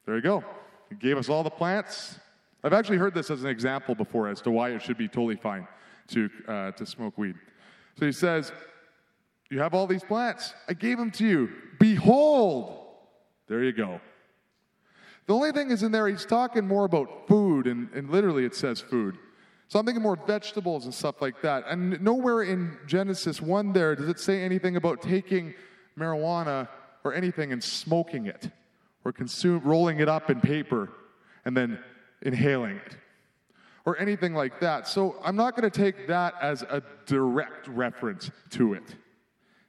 There 0.05 0.15
you 0.15 0.21
go. 0.21 0.43
He 0.89 0.95
gave 0.95 1.17
us 1.17 1.29
all 1.29 1.43
the 1.43 1.49
plants, 1.49 2.19
I've 2.63 2.73
actually 2.73 2.97
heard 2.97 3.13
this 3.13 3.31
as 3.31 3.43
an 3.43 3.49
example 3.49 3.95
before 3.95 4.27
as 4.27 4.41
to 4.41 4.51
why 4.51 4.71
it 4.71 4.81
should 4.81 4.97
be 4.97 5.07
totally 5.07 5.37
fine 5.37 5.67
to, 6.09 6.29
uh, 6.47 6.71
to 6.71 6.85
smoke 6.85 7.17
weed. 7.17 7.35
So 7.97 8.05
he 8.05 8.11
says, 8.11 8.51
You 9.49 9.59
have 9.59 9.73
all 9.73 9.87
these 9.87 10.03
plants. 10.03 10.53
I 10.67 10.73
gave 10.73 10.97
them 10.97 11.09
to 11.11 11.25
you. 11.25 11.49
Behold. 11.79 12.85
There 13.47 13.63
you 13.63 13.71
go. 13.71 13.99
The 15.29 15.35
only 15.35 15.51
thing 15.51 15.69
is 15.69 15.83
in 15.83 15.91
there, 15.91 16.07
he's 16.07 16.25
talking 16.25 16.67
more 16.67 16.85
about 16.85 17.27
food, 17.27 17.67
and, 17.67 17.87
and 17.93 18.09
literally 18.09 18.45
it 18.45 18.55
says 18.55 18.81
food. 18.81 19.15
So 19.67 19.77
I'm 19.77 19.85
thinking 19.85 20.01
more 20.01 20.15
vegetables 20.15 20.85
and 20.85 20.93
stuff 20.93 21.21
like 21.21 21.39
that. 21.43 21.65
And 21.67 22.01
nowhere 22.01 22.41
in 22.41 22.75
Genesis 22.87 23.39
1 23.39 23.71
there 23.71 23.95
does 23.95 24.09
it 24.09 24.19
say 24.19 24.41
anything 24.41 24.75
about 24.75 25.03
taking 25.03 25.53
marijuana 25.95 26.67
or 27.03 27.13
anything 27.13 27.51
and 27.51 27.63
smoking 27.63 28.25
it 28.25 28.49
or 29.05 29.11
consume, 29.11 29.61
rolling 29.63 29.99
it 29.99 30.09
up 30.09 30.31
in 30.31 30.41
paper 30.41 30.89
and 31.45 31.55
then 31.55 31.77
inhaling 32.23 32.77
it 32.77 32.97
or 33.85 33.99
anything 33.99 34.33
like 34.33 34.59
that. 34.61 34.87
So 34.87 35.15
I'm 35.23 35.35
not 35.35 35.55
going 35.55 35.69
to 35.69 35.79
take 35.79 36.07
that 36.07 36.33
as 36.41 36.63
a 36.63 36.81
direct 37.05 37.67
reference 37.67 38.31
to 38.49 38.73
it. 38.73 38.95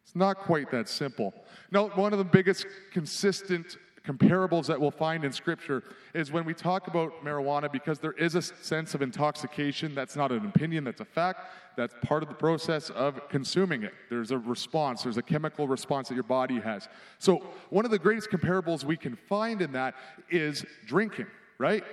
It's 0.04 0.16
not 0.16 0.38
quite 0.38 0.70
that 0.70 0.88
simple. 0.88 1.34
Now, 1.70 1.88
one 1.88 2.14
of 2.14 2.18
the 2.18 2.24
biggest 2.24 2.66
consistent 2.92 3.76
comparables 4.04 4.66
that 4.66 4.80
we'll 4.80 4.90
find 4.90 5.24
in 5.24 5.32
Scripture 5.32 5.82
is 6.14 6.32
when 6.32 6.44
we 6.44 6.54
talk 6.54 6.88
about 6.88 7.24
marijuana, 7.24 7.70
because 7.70 7.98
there 7.98 8.12
is 8.12 8.34
a 8.34 8.42
sense 8.42 8.94
of 8.94 9.02
intoxication. 9.02 9.94
That's 9.94 10.16
not 10.16 10.32
an 10.32 10.46
opinion, 10.46 10.84
that's 10.84 11.00
a 11.00 11.04
fact. 11.04 11.46
That's 11.76 11.94
part 12.02 12.22
of 12.22 12.28
the 12.28 12.34
process 12.34 12.90
of 12.90 13.28
consuming 13.28 13.82
it. 13.82 13.94
There's 14.08 14.30
a 14.30 14.38
response, 14.38 15.02
there's 15.02 15.18
a 15.18 15.22
chemical 15.22 15.68
response 15.68 16.08
that 16.08 16.14
your 16.14 16.24
body 16.24 16.60
has. 16.60 16.88
So, 17.18 17.42
one 17.68 17.84
of 17.84 17.90
the 17.90 17.98
greatest 17.98 18.30
comparables 18.30 18.84
we 18.84 18.96
can 18.96 19.16
find 19.16 19.62
in 19.62 19.72
that 19.72 19.94
is 20.30 20.64
drinking, 20.86 21.26
right? 21.58 21.84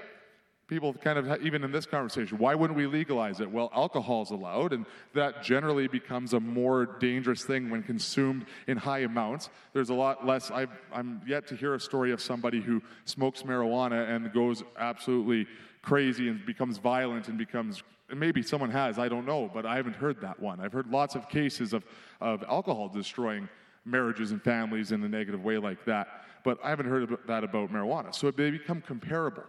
People 0.68 0.94
kind 0.94 1.18
of 1.18 1.42
even 1.42 1.64
in 1.64 1.72
this 1.72 1.86
conversation 1.86 2.38
why 2.38 2.54
wouldn't 2.54 2.78
we 2.78 2.86
legalize 2.86 3.40
it? 3.40 3.50
Well 3.50 3.72
alcohol 3.74 4.22
is 4.22 4.32
allowed 4.32 4.74
and 4.74 4.86
that 5.14 5.42
generally 5.42 5.88
becomes 5.88 6.34
a 6.34 6.40
more 6.40 6.86
dangerous 7.00 7.44
thing 7.44 7.70
when 7.70 7.84
consumed 7.84 8.46
in 8.68 8.78
high 8.78 9.00
amounts. 9.00 9.50
There's 9.74 9.90
a 9.90 9.94
lot 9.94 10.26
less 10.26 10.52
i 10.52 10.68
am 10.94 11.22
yet 11.26 11.48
to 11.48 11.56
hear 11.56 11.74
a 11.74 11.80
story 11.80 12.12
of 12.12 12.22
somebody 12.22 12.62
who 12.62 12.82
smokes 13.06 13.44
marijuana 13.44 14.10
and 14.10 14.32
goes 14.34 14.64
absolutely 14.78 15.48
crazy 15.82 16.28
and 16.28 16.46
becomes 16.46 16.78
violent 16.78 17.30
and 17.30 17.38
becomes 17.38 17.82
maybe 18.14 18.42
someone 18.42 18.70
has 18.70 19.00
i 19.00 19.08
don't 19.08 19.26
know 19.26 19.50
but 19.54 19.66
i 19.66 19.76
haven't 19.76 19.96
heard 19.96 20.20
that 20.22 20.40
one. 20.40 20.60
I've 20.60 20.74
heard 20.74 20.88
lots 20.88 21.16
of 21.16 21.30
cases 21.30 21.74
of, 21.74 21.86
of 22.20 22.44
alcohol 22.44 22.90
destroying 22.90 23.48
marriages 23.86 24.32
and 24.32 24.44
families 24.44 24.92
in 24.92 25.02
a 25.04 25.08
negative 25.08 25.46
way 25.46 25.58
like 25.58 25.86
that 25.86 26.26
but 26.44 26.58
i 26.62 26.70
haven't 26.70 26.88
heard 26.88 27.18
that 27.26 27.46
about 27.46 27.72
marijuana. 27.72 28.14
So 28.14 28.32
they 28.32 28.52
become 28.52 28.82
comparable 28.82 29.44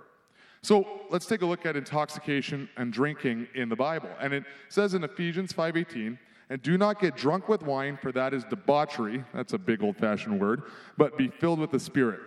so 0.68 0.86
let's 1.08 1.24
take 1.24 1.40
a 1.40 1.46
look 1.46 1.64
at 1.64 1.76
intoxication 1.76 2.68
and 2.76 2.92
drinking 2.92 3.48
in 3.54 3.70
the 3.70 3.74
Bible. 3.74 4.10
And 4.20 4.34
it 4.34 4.44
says 4.68 4.92
in 4.92 5.02
Ephesians 5.02 5.50
5:18, 5.50 6.18
and 6.50 6.60
do 6.60 6.76
not 6.76 7.00
get 7.00 7.16
drunk 7.16 7.48
with 7.48 7.62
wine, 7.62 7.96
for 8.02 8.12
that 8.12 8.34
is 8.34 8.44
debauchery. 8.44 9.24
That's 9.32 9.54
a 9.54 9.58
big 9.58 9.82
old-fashioned 9.82 10.38
word, 10.38 10.60
but 10.98 11.16
be 11.16 11.28
filled 11.28 11.58
with 11.58 11.70
the 11.70 11.80
Spirit. 11.80 12.20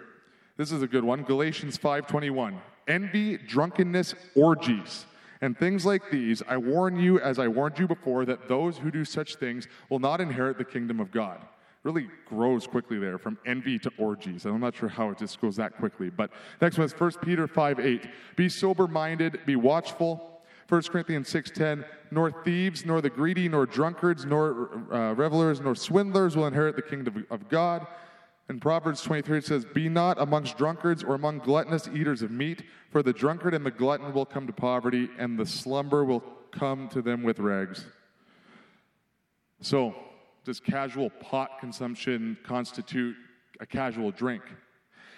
This 0.58 0.72
is 0.72 0.82
a 0.82 0.88
good 0.88 1.04
one. 1.04 1.22
Galatians 1.22 1.78
5:21. 1.78 2.60
Envy, 2.88 3.38
drunkenness, 3.38 4.16
orgies, 4.34 5.06
and 5.40 5.56
things 5.56 5.86
like 5.86 6.10
these, 6.10 6.42
I 6.48 6.58
warn 6.58 7.00
you 7.00 7.20
as 7.20 7.38
I 7.38 7.48
warned 7.48 7.78
you 7.78 7.88
before 7.88 8.26
that 8.26 8.48
those 8.48 8.80
who 8.80 8.90
do 8.90 9.06
such 9.06 9.36
things 9.36 9.68
will 9.88 10.00
not 10.00 10.20
inherit 10.20 10.58
the 10.58 10.66
kingdom 10.66 11.00
of 11.00 11.12
God 11.12 11.46
really 11.84 12.08
grows 12.26 12.68
quickly 12.68 13.00
there 13.00 13.18
from 13.18 13.38
envy 13.46 13.80
to 13.80 13.92
orgies. 13.98 14.46
And 14.46 14.54
I'm 14.54 14.62
not 14.62 14.76
sure 14.76 14.90
how 14.90 15.10
it 15.10 15.18
just 15.18 15.40
goes 15.42 15.56
that 15.56 15.78
quickly. 15.78 16.10
But 16.10 16.32
next 16.62 16.78
one 16.78 16.86
is 16.86 16.94
1 16.94 17.12
Peter 17.24 17.48
5 17.48 17.80
8. 17.80 18.08
Be 18.36 18.50
sober 18.50 18.88
minded, 18.88 19.40
be 19.46 19.56
watchful. 19.56 20.28
1 20.68 20.84
Corinthians 20.84 21.28
6:10, 21.30 21.84
nor 22.12 22.32
thieves, 22.32 22.86
nor 22.86 23.02
the 23.02 23.10
greedy, 23.10 23.50
nor 23.50 23.66
drunkards, 23.66 24.26
nor 24.26 24.70
uh, 24.90 25.14
revelers, 25.14 25.60
nor 25.60 25.76
swindlers 25.76 26.38
will 26.38 26.48
inherit 26.48 26.78
the 26.78 26.82
kingdom 26.82 27.26
of 27.30 27.50
God. 27.50 27.86
In 28.48 28.60
Proverbs 28.60 29.02
23, 29.02 29.40
it 29.40 29.46
says, 29.46 29.66
Be 29.66 29.90
not 29.90 30.20
amongst 30.20 30.58
drunkards 30.58 31.04
or 31.04 31.16
among 31.16 31.40
gluttonous 31.40 31.88
eaters 31.88 32.22
of 32.22 32.32
meat, 32.32 32.64
for 32.90 33.04
the 33.04 33.14
drunkard 33.14 33.54
and 33.54 33.66
the 33.66 33.72
glutton 33.72 34.14
will 34.14 34.26
come 34.26 34.48
to 34.48 34.54
poverty, 34.54 35.10
and 35.18 35.38
the 35.38 35.46
slumber 35.46 36.04
will 36.04 36.24
come 36.52 36.90
to 36.90 37.02
them 37.02 37.24
with 37.24 37.40
rags. 37.40 37.86
So, 39.62 39.96
does 40.44 40.60
casual 40.60 41.10
pot 41.10 41.60
consumption 41.60 42.38
constitute 42.44 43.16
a 43.60 43.66
casual 43.66 44.12
drink? 44.12 44.44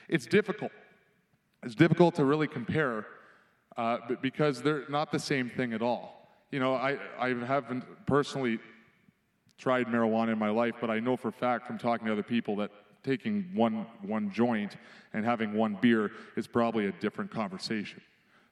It's 0.10 0.26
difficult. 0.26 0.72
It's 1.64 1.76
difficult 1.76 2.16
to 2.16 2.26
really 2.26 2.48
compare 2.48 3.06
uh, 3.78 3.98
because 4.22 4.62
they're 4.62 4.84
not 4.90 5.12
the 5.12 5.20
same 5.20 5.50
thing 5.50 5.74
at 5.74 5.82
all. 5.82 6.30
You 6.52 6.60
know, 6.60 6.76
I, 6.76 6.98
I 7.18 7.30
haven't 7.30 7.84
personally 8.06 8.60
tried 9.58 9.88
marijuana 9.88 10.34
in 10.34 10.40
my 10.40 10.50
life, 10.50 10.76
but 10.82 10.90
I 10.90 11.00
know 11.00 11.16
for 11.16 11.30
a 11.30 11.34
fact 11.34 11.68
from 11.68 11.78
talking 11.78 12.06
to 12.08 12.14
other 12.14 12.24
people 12.24 12.56
that 12.58 12.72
taking 13.04 13.50
one, 13.54 13.86
one 14.02 14.32
joint 14.32 14.78
and 15.14 15.26
having 15.26 15.54
one 15.54 15.78
beer 15.82 16.12
is 16.36 16.48
probably 16.48 16.88
a 16.88 16.92
different 16.94 17.32
conversation. 17.32 18.02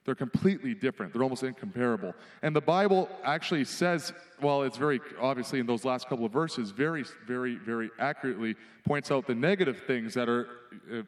They're 0.04 0.14
completely 0.16 0.74
different. 0.74 1.12
They're 1.12 1.22
almost 1.22 1.44
incomparable. 1.44 2.14
And 2.42 2.56
the 2.56 2.60
Bible 2.60 3.08
actually 3.22 3.64
says, 3.64 4.12
well, 4.40 4.62
it's 4.62 4.76
very 4.76 5.00
obviously 5.20 5.60
in 5.60 5.66
those 5.66 5.84
last 5.84 6.08
couple 6.08 6.24
of 6.24 6.32
verses, 6.32 6.70
very, 6.70 7.04
very, 7.26 7.56
very 7.56 7.90
accurately 7.98 8.56
points 8.84 9.12
out 9.12 9.26
the 9.26 9.34
negative 9.34 9.82
things 9.86 10.14
that 10.14 10.28
are 10.28 10.48
uh, 10.92 11.02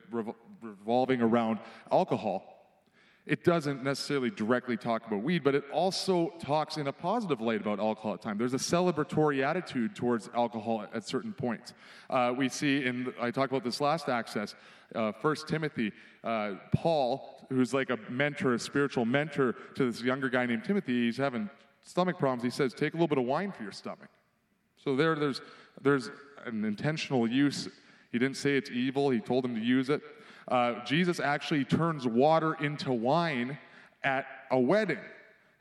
revolving 0.63 1.21
around 1.21 1.59
alcohol. 1.91 2.51
It 3.27 3.43
doesn't 3.43 3.83
necessarily 3.83 4.31
directly 4.31 4.77
talk 4.77 5.07
about 5.07 5.23
weed, 5.23 5.43
but 5.43 5.55
it 5.55 5.65
also 5.73 6.35
talks 6.41 6.77
in 6.77 6.89
a 6.89 6.93
positive 6.93 7.41
light 7.41 7.63
about 7.63 7.79
alcohol 7.79 8.15
at 8.15 8.21
times. 8.21 8.39
There's 8.39 8.53
a 8.53 8.59
celebratory 8.59 9.43
attitude 9.43 9.97
towards 9.97 10.29
alcohol 10.35 10.85
at 10.93 11.09
certain 11.09 11.33
points. 11.33 11.73
Uh, 12.11 12.35
we 12.37 12.51
see 12.51 12.85
in, 12.85 13.15
I 13.19 13.31
talked 13.31 13.51
about 13.51 13.65
this 13.65 13.81
last 13.81 14.11
access, 14.11 14.55
uh, 14.95 15.13
First 15.13 15.49
Timothy, 15.49 15.93
uh, 16.23 16.57
Paul 16.75 17.34
who's 17.49 17.75
like 17.75 17.91
a 17.91 17.99
mentor, 18.09 18.55
a 18.55 18.59
spiritual 18.59 19.05
mentor 19.05 19.55
to 19.75 19.91
this 19.91 20.03
younger 20.03 20.29
guy 20.29 20.47
named 20.47 20.65
Timothy, 20.65 21.07
he's 21.07 21.17
having 21.17 21.49
stomach 21.83 22.19
problems. 22.19 22.43
He 22.43 22.51
says, 22.51 22.75
Take 22.75 22.95
a 22.95 22.97
little 22.97 23.09
bit 23.09 23.19
of 23.19 23.25
wine 23.25 23.53
for 23.53 23.63
your 23.63 23.73
stomach. 23.73 24.09
So 24.77 24.97
there, 24.97 25.15
there's, 25.15 25.41
there's 25.83 26.11
an 26.45 26.65
intentional 26.65 27.29
use. 27.29 27.69
He 28.13 28.19
didn't 28.19 28.37
say 28.37 28.57
it's 28.57 28.71
evil, 28.71 29.11
he 29.11 29.21
told 29.21 29.45
him 29.45 29.55
to 29.55 29.61
use 29.61 29.91
it. 29.91 30.03
Uh, 30.47 30.85
Jesus 30.85 31.21
actually 31.21 31.65
turns 31.65 32.07
water 32.07 32.55
into 32.55 32.93
wine 32.93 33.59
at 34.03 34.27
a 34.51 34.59
wedding 34.59 34.99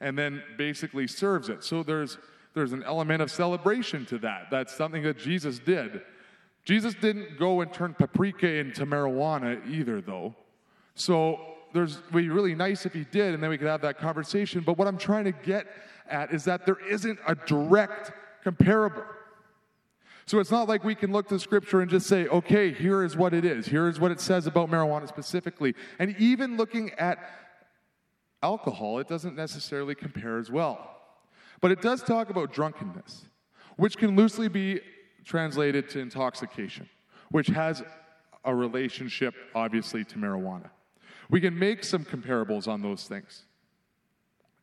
and 0.01 0.17
then 0.17 0.43
basically 0.57 1.07
serves 1.07 1.47
it. 1.47 1.63
So 1.63 1.83
there's, 1.83 2.17
there's 2.53 2.73
an 2.73 2.83
element 2.83 3.21
of 3.21 3.31
celebration 3.31 4.05
to 4.07 4.17
that. 4.19 4.47
That's 4.51 4.75
something 4.75 5.03
that 5.03 5.17
Jesus 5.17 5.59
did. 5.59 6.01
Jesus 6.65 6.93
didn't 6.93 7.39
go 7.39 7.61
and 7.61 7.73
turn 7.73 7.93
paprika 7.93 8.47
into 8.47 8.85
marijuana 8.85 9.65
either, 9.67 10.01
though. 10.01 10.35
So 10.95 11.52
there's 11.73 11.97
would 12.11 12.21
be 12.21 12.29
really 12.29 12.55
nice 12.55 12.85
if 12.85 12.93
he 12.93 13.05
did, 13.11 13.33
and 13.33 13.41
then 13.41 13.49
we 13.49 13.57
could 13.57 13.67
have 13.67 13.81
that 13.81 13.97
conversation. 13.97 14.61
But 14.61 14.77
what 14.77 14.87
I'm 14.87 14.97
trying 14.97 15.25
to 15.25 15.31
get 15.31 15.67
at 16.09 16.33
is 16.33 16.45
that 16.45 16.65
there 16.65 16.79
isn't 16.89 17.19
a 17.27 17.35
direct 17.35 18.11
comparable. 18.43 19.03
So 20.25 20.39
it's 20.39 20.51
not 20.51 20.69
like 20.69 20.83
we 20.83 20.95
can 20.95 21.11
look 21.11 21.27
to 21.29 21.39
scripture 21.39 21.81
and 21.81 21.91
just 21.91 22.07
say, 22.07 22.27
okay, 22.27 22.71
here 22.71 23.03
is 23.03 23.17
what 23.17 23.33
it 23.33 23.43
is. 23.43 23.65
Here 23.65 23.89
is 23.89 23.99
what 23.99 24.11
it 24.11 24.21
says 24.21 24.47
about 24.47 24.69
marijuana 24.69 25.07
specifically. 25.07 25.75
And 25.99 26.15
even 26.17 26.55
looking 26.55 26.91
at 26.91 27.19
alcohol, 28.41 28.99
it 28.99 29.07
doesn't 29.07 29.35
necessarily 29.35 29.95
compare 29.95 30.37
as 30.37 30.49
well. 30.49 30.97
But 31.59 31.71
it 31.71 31.81
does 31.81 32.03
talk 32.03 32.29
about 32.29 32.53
drunkenness, 32.53 33.25
which 33.75 33.97
can 33.97 34.15
loosely 34.15 34.47
be 34.47 34.79
translated 35.25 35.89
to 35.89 35.99
intoxication, 35.99 36.89
which 37.31 37.47
has 37.47 37.83
a 38.45 38.55
relationship, 38.55 39.33
obviously, 39.55 40.03
to 40.05 40.15
marijuana. 40.17 40.69
We 41.29 41.41
can 41.41 41.57
make 41.57 41.83
some 41.83 42.05
comparables 42.05 42.67
on 42.67 42.81
those 42.81 43.07
things. 43.07 43.43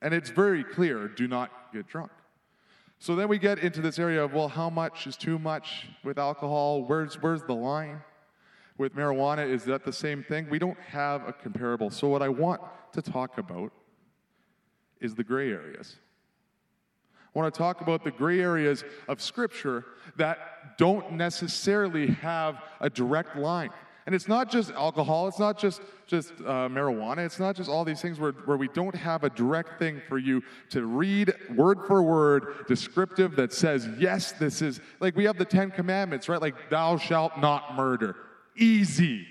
And 0.02 0.14
it's 0.14 0.31
very 0.31 0.64
clear 0.64 1.09
do 1.09 1.29
not 1.29 1.50
get 1.73 1.87
drunk. 1.87 2.11
So 2.99 3.17
then 3.17 3.29
we 3.29 3.38
get 3.38 3.61
into 3.61 3.81
this 3.81 3.99
area 3.99 4.23
of, 4.23 4.35
well, 4.35 4.49
how 4.49 4.69
much 4.69 5.07
is 5.07 5.17
too 5.17 5.38
much 5.38 5.88
with 6.05 6.19
alcohol? 6.19 6.85
Where's, 6.85 7.14
where's 7.23 7.43
the 7.43 7.55
line? 7.55 8.02
With 8.76 8.95
marijuana, 8.95 9.49
is 9.49 9.64
that 9.64 9.85
the 9.85 9.93
same 9.93 10.23
thing? 10.23 10.49
We 10.50 10.59
don't 10.59 10.79
have 10.81 11.26
a 11.26 11.33
comparable. 11.33 11.90
So, 11.90 12.09
what 12.09 12.23
I 12.23 12.29
want 12.29 12.61
to 12.93 13.02
talk 13.02 13.38
about 13.38 13.73
is 15.00 15.14
the 15.14 15.25
gray 15.25 15.50
areas. 15.50 15.97
I 17.35 17.38
want 17.38 17.52
to 17.52 17.57
talk 17.57 17.81
about 17.81 18.05
the 18.05 18.11
gray 18.11 18.40
areas 18.40 18.85
of 19.07 19.21
Scripture 19.21 19.85
that 20.17 20.76
don't 20.79 21.12
necessarily 21.12 22.09
have 22.09 22.62
a 22.81 22.90
direct 22.90 23.37
line. 23.37 23.71
And 24.07 24.14
it's 24.14 24.28
not 24.28 24.50
just 24.50 24.71
alcohol, 24.73 25.28
it's 25.28 25.38
not 25.38 25.59
just, 25.59 25.83
just 26.07 26.33
uh, 26.40 26.69
marijuana, 26.69 27.19
it's 27.19 27.38
not 27.38 27.54
just 27.54 27.69
all 27.69 27.85
these 27.85 28.00
things 28.00 28.19
where, 28.19 28.33
where 28.33 28.57
we 28.57 28.69
don't 28.69 28.95
have 28.95 29.25
a 29.25 29.30
direct 29.30 29.78
thing 29.78 30.00
for 30.09 30.19
you 30.19 30.42
to 30.71 30.87
read 30.87 31.33
word 31.54 31.80
for 31.87 32.02
word, 32.02 32.66
descriptive 32.66 33.37
that 33.37 33.52
says, 33.52 33.88
yes, 33.99 34.33
this 34.33 34.62
is, 34.62 34.80
like 35.00 35.14
we 35.16 35.25
have 35.25 35.37
the 35.37 35.45
Ten 35.45 35.71
Commandments, 35.71 36.28
right? 36.28 36.40
Like, 36.40 36.71
thou 36.71 36.97
shalt 36.97 37.38
not 37.38 37.76
murder. 37.76 38.16
Easy. 38.57 39.26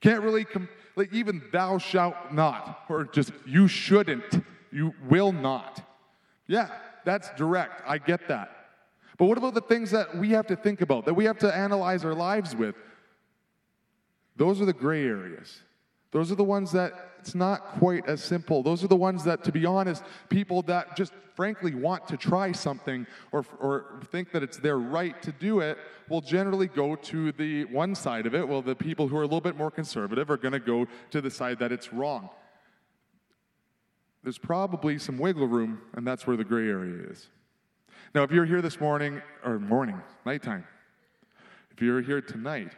Can't 0.00 0.22
really, 0.22 0.44
com- 0.44 0.68
like, 0.96 1.12
even 1.12 1.42
thou 1.50 1.78
shalt 1.78 2.32
not, 2.32 2.84
or 2.88 3.04
just 3.04 3.32
you 3.46 3.68
shouldn't, 3.68 4.44
you 4.70 4.94
will 5.08 5.32
not. 5.32 5.82
Yeah, 6.46 6.68
that's 7.04 7.30
direct. 7.36 7.82
I 7.86 7.98
get 7.98 8.28
that. 8.28 8.50
But 9.18 9.26
what 9.26 9.38
about 9.38 9.54
the 9.54 9.60
things 9.60 9.90
that 9.90 10.16
we 10.16 10.30
have 10.30 10.46
to 10.46 10.56
think 10.56 10.80
about, 10.80 11.04
that 11.06 11.14
we 11.14 11.24
have 11.24 11.38
to 11.38 11.54
analyze 11.54 12.04
our 12.04 12.14
lives 12.14 12.54
with? 12.54 12.74
Those 14.36 14.60
are 14.60 14.64
the 14.64 14.72
gray 14.72 15.04
areas. 15.04 15.60
Those 16.12 16.32
are 16.32 16.34
the 16.34 16.44
ones 16.44 16.72
that 16.72 16.92
it's 17.20 17.34
not 17.34 17.78
quite 17.78 18.08
as 18.08 18.22
simple. 18.22 18.62
Those 18.62 18.82
are 18.82 18.88
the 18.88 18.96
ones 18.96 19.24
that, 19.24 19.44
to 19.44 19.52
be 19.52 19.66
honest, 19.66 20.02
people 20.28 20.62
that 20.62 20.96
just 20.96 21.12
frankly 21.36 21.74
want 21.74 22.06
to 22.08 22.16
try 22.16 22.52
something 22.52 23.06
or, 23.32 23.44
or 23.60 24.00
think 24.10 24.32
that 24.32 24.42
it's 24.42 24.56
their 24.58 24.78
right 24.78 25.20
to 25.22 25.32
do 25.32 25.60
it 25.60 25.78
will 26.08 26.20
generally 26.20 26.66
go 26.66 26.96
to 26.96 27.32
the 27.32 27.64
one 27.66 27.94
side 27.94 28.26
of 28.26 28.34
it. 28.34 28.46
Well, 28.46 28.62
the 28.62 28.74
people 28.74 29.08
who 29.08 29.16
are 29.16 29.22
a 29.22 29.26
little 29.26 29.40
bit 29.40 29.56
more 29.56 29.70
conservative 29.70 30.30
are 30.30 30.36
going 30.36 30.52
to 30.52 30.58
go 30.58 30.86
to 31.10 31.20
the 31.20 31.30
side 31.30 31.58
that 31.60 31.72
it's 31.72 31.92
wrong. 31.92 32.30
There's 34.22 34.38
probably 34.38 34.98
some 34.98 35.18
wiggle 35.18 35.46
room, 35.46 35.80
and 35.94 36.06
that's 36.06 36.26
where 36.26 36.36
the 36.36 36.44
gray 36.44 36.68
area 36.68 37.08
is. 37.08 37.28
Now, 38.14 38.22
if 38.22 38.32
you're 38.32 38.44
here 38.44 38.60
this 38.60 38.80
morning, 38.80 39.22
or 39.44 39.58
morning, 39.58 40.00
nighttime, 40.26 40.66
if 41.70 41.80
you're 41.80 42.02
here 42.02 42.20
tonight, 42.20 42.72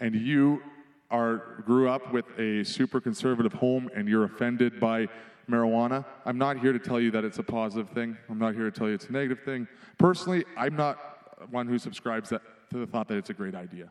and 0.00 0.14
you 0.14 0.62
are 1.10 1.62
grew 1.64 1.88
up 1.88 2.12
with 2.12 2.26
a 2.38 2.64
super 2.64 3.00
conservative 3.00 3.52
home 3.52 3.88
and 3.94 4.08
you're 4.08 4.24
offended 4.24 4.80
by 4.80 5.06
marijuana, 5.48 6.04
I'm 6.24 6.38
not 6.38 6.58
here 6.58 6.72
to 6.72 6.78
tell 6.78 7.00
you 7.00 7.10
that 7.12 7.24
it's 7.24 7.38
a 7.38 7.42
positive 7.42 7.90
thing. 7.90 8.16
I'm 8.28 8.38
not 8.38 8.54
here 8.54 8.64
to 8.64 8.76
tell 8.76 8.88
you 8.88 8.94
it's 8.94 9.08
a 9.08 9.12
negative 9.12 9.44
thing. 9.44 9.68
Personally, 9.98 10.44
I'm 10.56 10.74
not 10.74 11.50
one 11.50 11.68
who 11.68 11.78
subscribes 11.78 12.30
that, 12.30 12.42
to 12.70 12.78
the 12.78 12.86
thought 12.86 13.08
that 13.08 13.16
it's 13.16 13.30
a 13.30 13.34
great 13.34 13.54
idea. 13.54 13.90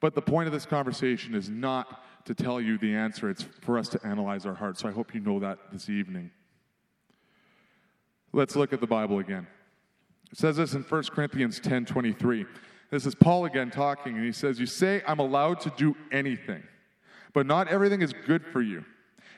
But 0.00 0.14
the 0.14 0.22
point 0.22 0.46
of 0.46 0.52
this 0.52 0.66
conversation 0.66 1.34
is 1.34 1.48
not 1.48 2.04
to 2.26 2.34
tell 2.34 2.60
you 2.60 2.78
the 2.78 2.94
answer, 2.94 3.30
it's 3.30 3.42
for 3.60 3.78
us 3.78 3.88
to 3.90 4.00
analyze 4.04 4.46
our 4.46 4.54
hearts. 4.54 4.80
So 4.80 4.88
I 4.88 4.92
hope 4.92 5.14
you 5.14 5.20
know 5.20 5.38
that 5.40 5.58
this 5.72 5.88
evening. 5.88 6.30
Let's 8.32 8.56
look 8.56 8.72
at 8.72 8.80
the 8.80 8.86
Bible 8.86 9.18
again. 9.20 9.46
It 10.32 10.38
says 10.38 10.56
this 10.56 10.74
in 10.74 10.82
1 10.82 11.02
Corinthians 11.04 11.60
10 11.60 11.84
23. 11.84 12.46
This 12.90 13.06
is 13.06 13.14
Paul 13.14 13.44
again 13.44 13.70
talking, 13.70 14.14
and 14.16 14.24
he 14.24 14.32
says, 14.32 14.60
You 14.60 14.66
say 14.66 15.02
I'm 15.06 15.18
allowed 15.18 15.60
to 15.60 15.72
do 15.76 15.96
anything, 16.12 16.62
but 17.32 17.46
not 17.46 17.68
everything 17.68 18.02
is 18.02 18.12
good 18.26 18.44
for 18.46 18.62
you. 18.62 18.84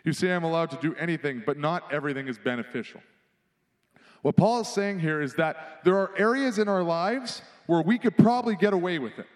You 0.04 0.12
say 0.12 0.32
I'm 0.32 0.44
allowed 0.44 0.70
to 0.70 0.78
do 0.80 0.94
anything, 0.96 1.42
but 1.44 1.58
not 1.58 1.92
everything 1.92 2.28
is 2.28 2.38
beneficial. 2.38 3.00
What 4.22 4.36
Paul 4.36 4.60
is 4.60 4.68
saying 4.68 5.00
here 5.00 5.20
is 5.20 5.34
that 5.34 5.80
there 5.84 5.96
are 5.98 6.10
areas 6.16 6.58
in 6.58 6.68
our 6.68 6.82
lives 6.82 7.42
where 7.66 7.82
we 7.82 7.98
could 7.98 8.16
probably 8.16 8.56
get 8.56 8.72
away 8.72 8.98
with 8.98 9.18
it. 9.18 9.26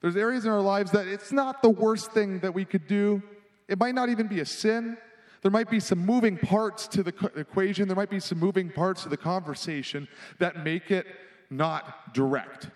There's 0.00 0.16
areas 0.16 0.44
in 0.44 0.50
our 0.50 0.60
lives 0.60 0.92
that 0.92 1.06
it's 1.06 1.32
not 1.32 1.62
the 1.62 1.70
worst 1.70 2.12
thing 2.12 2.40
that 2.40 2.54
we 2.54 2.64
could 2.64 2.86
do. 2.86 3.22
It 3.68 3.78
might 3.78 3.94
not 3.94 4.08
even 4.08 4.26
be 4.26 4.40
a 4.40 4.44
sin. 4.44 4.96
There 5.42 5.50
might 5.50 5.70
be 5.70 5.80
some 5.80 5.98
moving 5.98 6.38
parts 6.38 6.86
to 6.88 7.02
the 7.02 7.12
equation. 7.36 7.88
There 7.88 7.96
might 7.96 8.10
be 8.10 8.20
some 8.20 8.38
moving 8.38 8.70
parts 8.70 9.02
to 9.04 9.08
the 9.08 9.16
conversation 9.16 10.08
that 10.38 10.64
make 10.64 10.90
it 10.90 11.06
not 11.50 12.14
direct. 12.14 12.68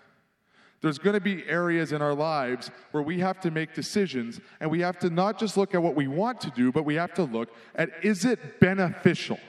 There's 0.81 0.97
going 0.97 1.13
to 1.13 1.21
be 1.21 1.45
areas 1.47 1.91
in 1.91 2.01
our 2.01 2.15
lives 2.15 2.71
where 2.91 3.03
we 3.03 3.19
have 3.19 3.39
to 3.41 3.51
make 3.51 3.75
decisions, 3.75 4.39
and 4.59 4.71
we 4.71 4.79
have 4.79 4.97
to 4.99 5.09
not 5.09 5.39
just 5.39 5.55
look 5.55 5.75
at 5.75 5.81
what 5.81 5.95
we 5.95 6.07
want 6.07 6.41
to 6.41 6.49
do, 6.51 6.71
but 6.71 6.85
we 6.85 6.95
have 6.95 7.13
to 7.15 7.23
look 7.23 7.49
at 7.75 7.89
is 8.01 8.25
it 8.25 8.59
beneficial? 8.59 9.39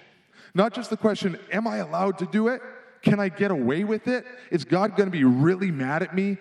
Not 0.55 0.75
just 0.75 0.91
the 0.91 0.97
question, 0.97 1.39
am 1.51 1.67
I 1.67 1.79
allowed 1.79 2.19
to 2.19 2.27
do 2.27 2.49
it? 2.49 2.61
Can 3.01 3.19
I 3.19 3.31
get 3.31 3.51
away 3.51 3.85
with 3.85 4.07
it? 4.09 4.27
Is 4.51 4.65
God 4.65 4.97
going 4.97 5.07
to 5.07 5.11
be 5.11 5.25
really 5.25 5.71
mad 5.71 6.03
at 6.03 6.15
me? 6.15 6.37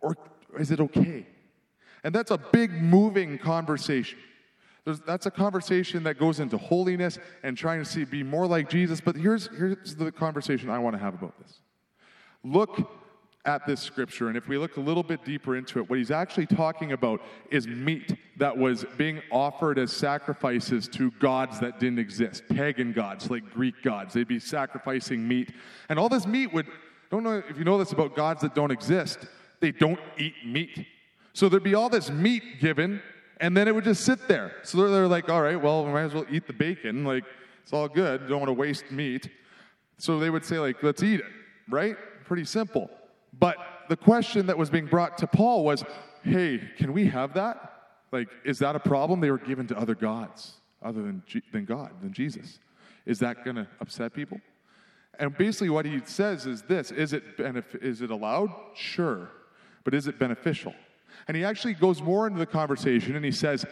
Or 0.00 0.16
is 0.58 0.70
it 0.70 0.80
okay? 0.80 1.26
And 2.02 2.14
that's 2.14 2.30
a 2.30 2.38
big 2.38 2.72
moving 2.72 3.38
conversation. 3.38 4.18
There's, 4.84 4.98
that's 5.00 5.26
a 5.26 5.30
conversation 5.30 6.02
that 6.04 6.18
goes 6.18 6.40
into 6.40 6.56
holiness 6.56 7.18
and 7.44 7.56
trying 7.56 7.78
to 7.78 7.84
see, 7.84 8.04
be 8.04 8.24
more 8.24 8.46
like 8.46 8.68
Jesus. 8.68 9.00
But 9.00 9.14
here's, 9.14 9.48
here's 9.56 9.94
the 9.94 10.10
conversation 10.10 10.70
I 10.70 10.78
want 10.78 10.96
to 10.96 11.00
have 11.00 11.14
about 11.14 11.38
this. 11.38 11.60
Look 12.42 12.90
at 13.44 13.66
this 13.66 13.80
scripture, 13.80 14.28
and 14.28 14.36
if 14.36 14.46
we 14.46 14.56
look 14.56 14.76
a 14.76 14.80
little 14.80 15.02
bit 15.02 15.24
deeper 15.24 15.56
into 15.56 15.80
it, 15.80 15.90
what 15.90 15.98
he's 15.98 16.12
actually 16.12 16.46
talking 16.46 16.92
about 16.92 17.20
is 17.50 17.66
meat 17.66 18.16
that 18.36 18.56
was 18.56 18.84
being 18.96 19.20
offered 19.32 19.78
as 19.80 19.92
sacrifices 19.92 20.86
to 20.86 21.10
gods 21.12 21.58
that 21.58 21.80
didn't 21.80 21.98
exist, 21.98 22.44
pagan 22.48 22.92
gods 22.92 23.30
like 23.30 23.42
Greek 23.50 23.74
gods. 23.82 24.14
They'd 24.14 24.28
be 24.28 24.38
sacrificing 24.38 25.26
meat. 25.26 25.52
And 25.88 25.98
all 25.98 26.08
this 26.08 26.24
meat 26.24 26.52
would, 26.52 26.66
don't 27.10 27.24
know 27.24 27.42
if 27.48 27.58
you 27.58 27.64
know 27.64 27.78
this 27.78 27.90
about 27.90 28.14
gods 28.14 28.42
that 28.42 28.54
don't 28.54 28.70
exist, 28.70 29.26
they 29.58 29.72
don't 29.72 30.00
eat 30.16 30.34
meat. 30.46 30.86
So 31.32 31.48
there'd 31.48 31.64
be 31.64 31.74
all 31.74 31.88
this 31.88 32.10
meat 32.10 32.60
given, 32.60 33.02
and 33.40 33.56
then 33.56 33.66
it 33.66 33.74
would 33.74 33.84
just 33.84 34.04
sit 34.04 34.28
there. 34.28 34.52
So 34.62 34.88
they're 34.88 35.08
like, 35.08 35.28
all 35.28 35.42
right, 35.42 35.60
well, 35.60 35.84
we 35.84 35.92
might 35.92 36.02
as 36.02 36.14
well 36.14 36.26
eat 36.30 36.46
the 36.46 36.52
bacon. 36.52 37.04
Like, 37.04 37.24
it's 37.64 37.72
all 37.72 37.88
good. 37.88 38.28
Don't 38.28 38.38
want 38.38 38.50
to 38.50 38.54
waste 38.54 38.92
meat. 38.92 39.28
So 39.98 40.20
they 40.20 40.30
would 40.30 40.44
say, 40.44 40.60
like, 40.60 40.80
let's 40.82 41.02
eat 41.02 41.20
it, 41.20 41.26
right? 41.68 41.96
Pretty 42.24 42.44
simple. 42.44 42.88
But 43.38 43.56
the 43.88 43.96
question 43.96 44.46
that 44.46 44.58
was 44.58 44.70
being 44.70 44.86
brought 44.86 45.18
to 45.18 45.26
Paul 45.26 45.64
was, 45.64 45.84
hey, 46.22 46.60
can 46.76 46.92
we 46.92 47.06
have 47.06 47.34
that? 47.34 47.72
Like, 48.12 48.28
is 48.44 48.58
that 48.58 48.76
a 48.76 48.80
problem? 48.80 49.20
They 49.20 49.30
were 49.30 49.38
given 49.38 49.66
to 49.68 49.78
other 49.78 49.94
gods 49.94 50.54
other 50.82 51.02
than, 51.02 51.22
G- 51.26 51.42
than 51.52 51.64
God, 51.64 51.90
than 52.00 52.12
Jesus. 52.12 52.58
Is 53.06 53.18
that 53.20 53.44
going 53.44 53.56
to 53.56 53.66
upset 53.80 54.12
people? 54.12 54.40
And 55.18 55.36
basically, 55.36 55.70
what 55.70 55.84
he 55.84 56.00
says 56.04 56.46
is 56.46 56.62
this 56.62 56.90
is 56.90 57.12
it, 57.12 57.36
benef- 57.36 57.82
is 57.82 58.00
it 58.00 58.10
allowed? 58.10 58.50
Sure. 58.74 59.30
But 59.84 59.94
is 59.94 60.06
it 60.06 60.18
beneficial? 60.18 60.74
And 61.28 61.36
he 61.36 61.44
actually 61.44 61.74
goes 61.74 62.00
more 62.00 62.26
into 62.26 62.38
the 62.38 62.46
conversation 62.46 63.16
and 63.16 63.24
he 63.24 63.32
says, 63.32 63.64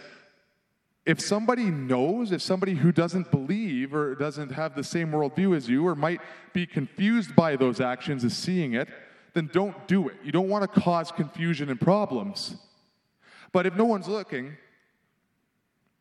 if 1.07 1.21
somebody 1.21 1.65
knows, 1.65 2.31
if 2.31 2.43
somebody 2.43 2.75
who 2.75 2.93
doesn't 2.93 3.31
believe 3.31 3.95
or 3.95 4.15
doesn't 4.15 4.51
have 4.51 4.75
the 4.75 4.85
same 4.85 5.11
worldview 5.11 5.57
as 5.57 5.69
you 5.69 5.87
or 5.87 5.95
might 5.95 6.21
be 6.53 6.67
confused 6.67 7.35
by 7.35 7.57
those 7.57 7.81
actions 7.81 8.25
as 8.25 8.37
seeing 8.37 8.75
it, 8.75 8.89
then 9.35 9.51
don't 9.53 9.87
do 9.87 10.09
it. 10.09 10.17
You 10.25 10.33
don't 10.33 10.49
want 10.49 10.73
to 10.73 10.81
cause 10.81 11.13
confusion 11.13 11.69
and 11.69 11.81
problems. 11.81 12.57
But 13.53 13.67
if 13.67 13.75
no 13.75 13.85
one's 13.85 14.09
looking, 14.09 14.57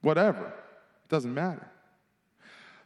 whatever, 0.02 0.48
it 0.48 1.10
doesn't 1.10 1.34
matter. 1.34 1.68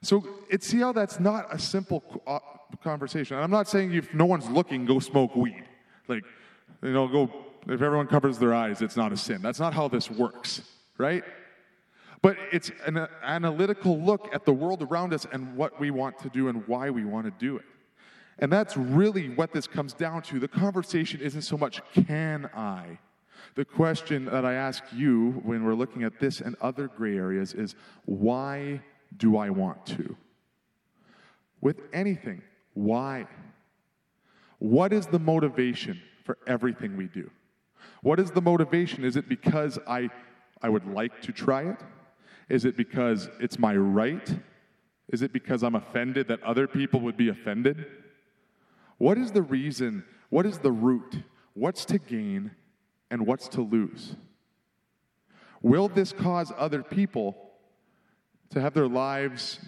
So 0.02 0.28
it's 0.50 0.68
see 0.68 0.80
how 0.80 0.92
that's 0.92 1.20
not 1.20 1.54
a 1.54 1.60
simple 1.60 2.04
uh, 2.28 2.40
conversation. 2.84 3.36
And 3.38 3.44
I'm 3.44 3.52
not 3.52 3.68
saying 3.68 3.94
if 3.94 4.14
no 4.14 4.26
one's 4.26 4.50
looking, 4.50 4.86
go 4.86 5.00
smoke 5.00 5.36
weed. 5.36 5.64
Like, 6.08 6.24
you 6.82 6.92
know, 6.92 7.08
go 7.08 7.32
if 7.68 7.82
everyone 7.82 8.08
covers 8.08 8.38
their 8.38 8.54
eyes, 8.54 8.82
it's 8.82 8.98
not 8.98 9.14
a 9.14 9.18
sin. 9.18 9.42
That's 9.42 9.60
not 9.60 9.74
how 9.74 9.88
this 9.88 10.12
works, 10.12 10.62
right? 10.98 11.24
But 12.22 12.38
it's 12.52 12.72
an 12.86 13.08
analytical 13.22 14.00
look 14.00 14.30
at 14.34 14.46
the 14.46 14.54
world 14.54 14.82
around 14.82 15.14
us 15.14 15.26
and 15.32 15.56
what 15.56 15.80
we 15.80 15.92
want 15.92 16.20
to 16.20 16.30
do 16.30 16.48
and 16.48 16.68
why 16.68 16.90
we 16.90 17.06
want 17.06 17.26
to 17.26 17.32
do 17.32 17.58
it. 17.58 17.66
And 18.40 18.52
that's 18.52 18.76
really 18.76 19.30
what 19.30 19.54
this 19.54 19.68
comes 19.68 19.94
down 19.94 20.22
to. 20.24 20.40
The 20.40 20.48
conversation 20.48 21.22
isn't 21.22 21.44
so 21.44 21.58
much 21.58 21.82
can 21.94 22.50
I. 22.56 23.00
The 23.56 23.66
question 23.66 24.26
that 24.26 24.46
I 24.46 24.54
ask 24.54 24.84
you 24.92 25.42
when 25.44 25.64
we're 25.64 25.76
looking 25.76 26.04
at 26.04 26.20
this 26.20 26.42
and 26.42 26.56
other 26.62 26.88
gray 26.88 27.16
areas 27.16 27.54
is 27.54 27.76
why 28.06 28.82
do 29.16 29.38
I 29.38 29.50
want 29.50 29.86
to? 29.88 30.16
With 31.62 31.82
anything, 31.94 32.42
why? 32.74 33.28
What 34.60 34.92
is 34.92 35.08
the 35.08 35.20
motivation 35.20 36.02
for 36.24 36.38
everything 36.48 36.98
we 36.98 37.08
do? 37.08 37.30
What 38.02 38.20
is 38.20 38.32
the 38.32 38.42
motivation? 38.42 39.04
Is 39.04 39.16
it 39.16 39.30
because 39.30 39.78
I, 39.88 40.10
I 40.62 40.70
would 40.70 40.88
like 40.88 41.22
to 41.22 41.32
try 41.32 41.64
it? 41.64 41.80
Is 42.50 42.66
it 42.66 42.76
because 42.76 43.30
it's 43.40 43.60
my 43.60 43.76
right? 43.76 44.36
Is 45.10 45.22
it 45.22 45.32
because 45.32 45.64
I'm 45.64 45.76
offended 45.76 46.28
that 46.30 46.42
other 46.44 46.68
people 46.68 47.02
would 47.02 47.18
be 47.18 47.30
offended? 47.30 47.86
What 49.04 49.18
is 49.18 49.34
the 49.34 49.42
reason? 49.42 50.06
What 50.30 50.46
is 50.46 50.60
the 50.60 50.72
root? 50.72 51.24
What's 51.56 51.84
to 51.88 52.00
gain 52.00 52.52
and 53.12 53.28
what's 53.28 53.50
to 53.50 53.62
lose? 53.62 54.16
Will 55.62 55.90
this 55.90 56.14
cause 56.14 56.54
other 56.58 56.82
people 56.82 57.36
to 58.52 58.62
have 58.62 58.74
their 58.74 58.88
lives 58.88 59.60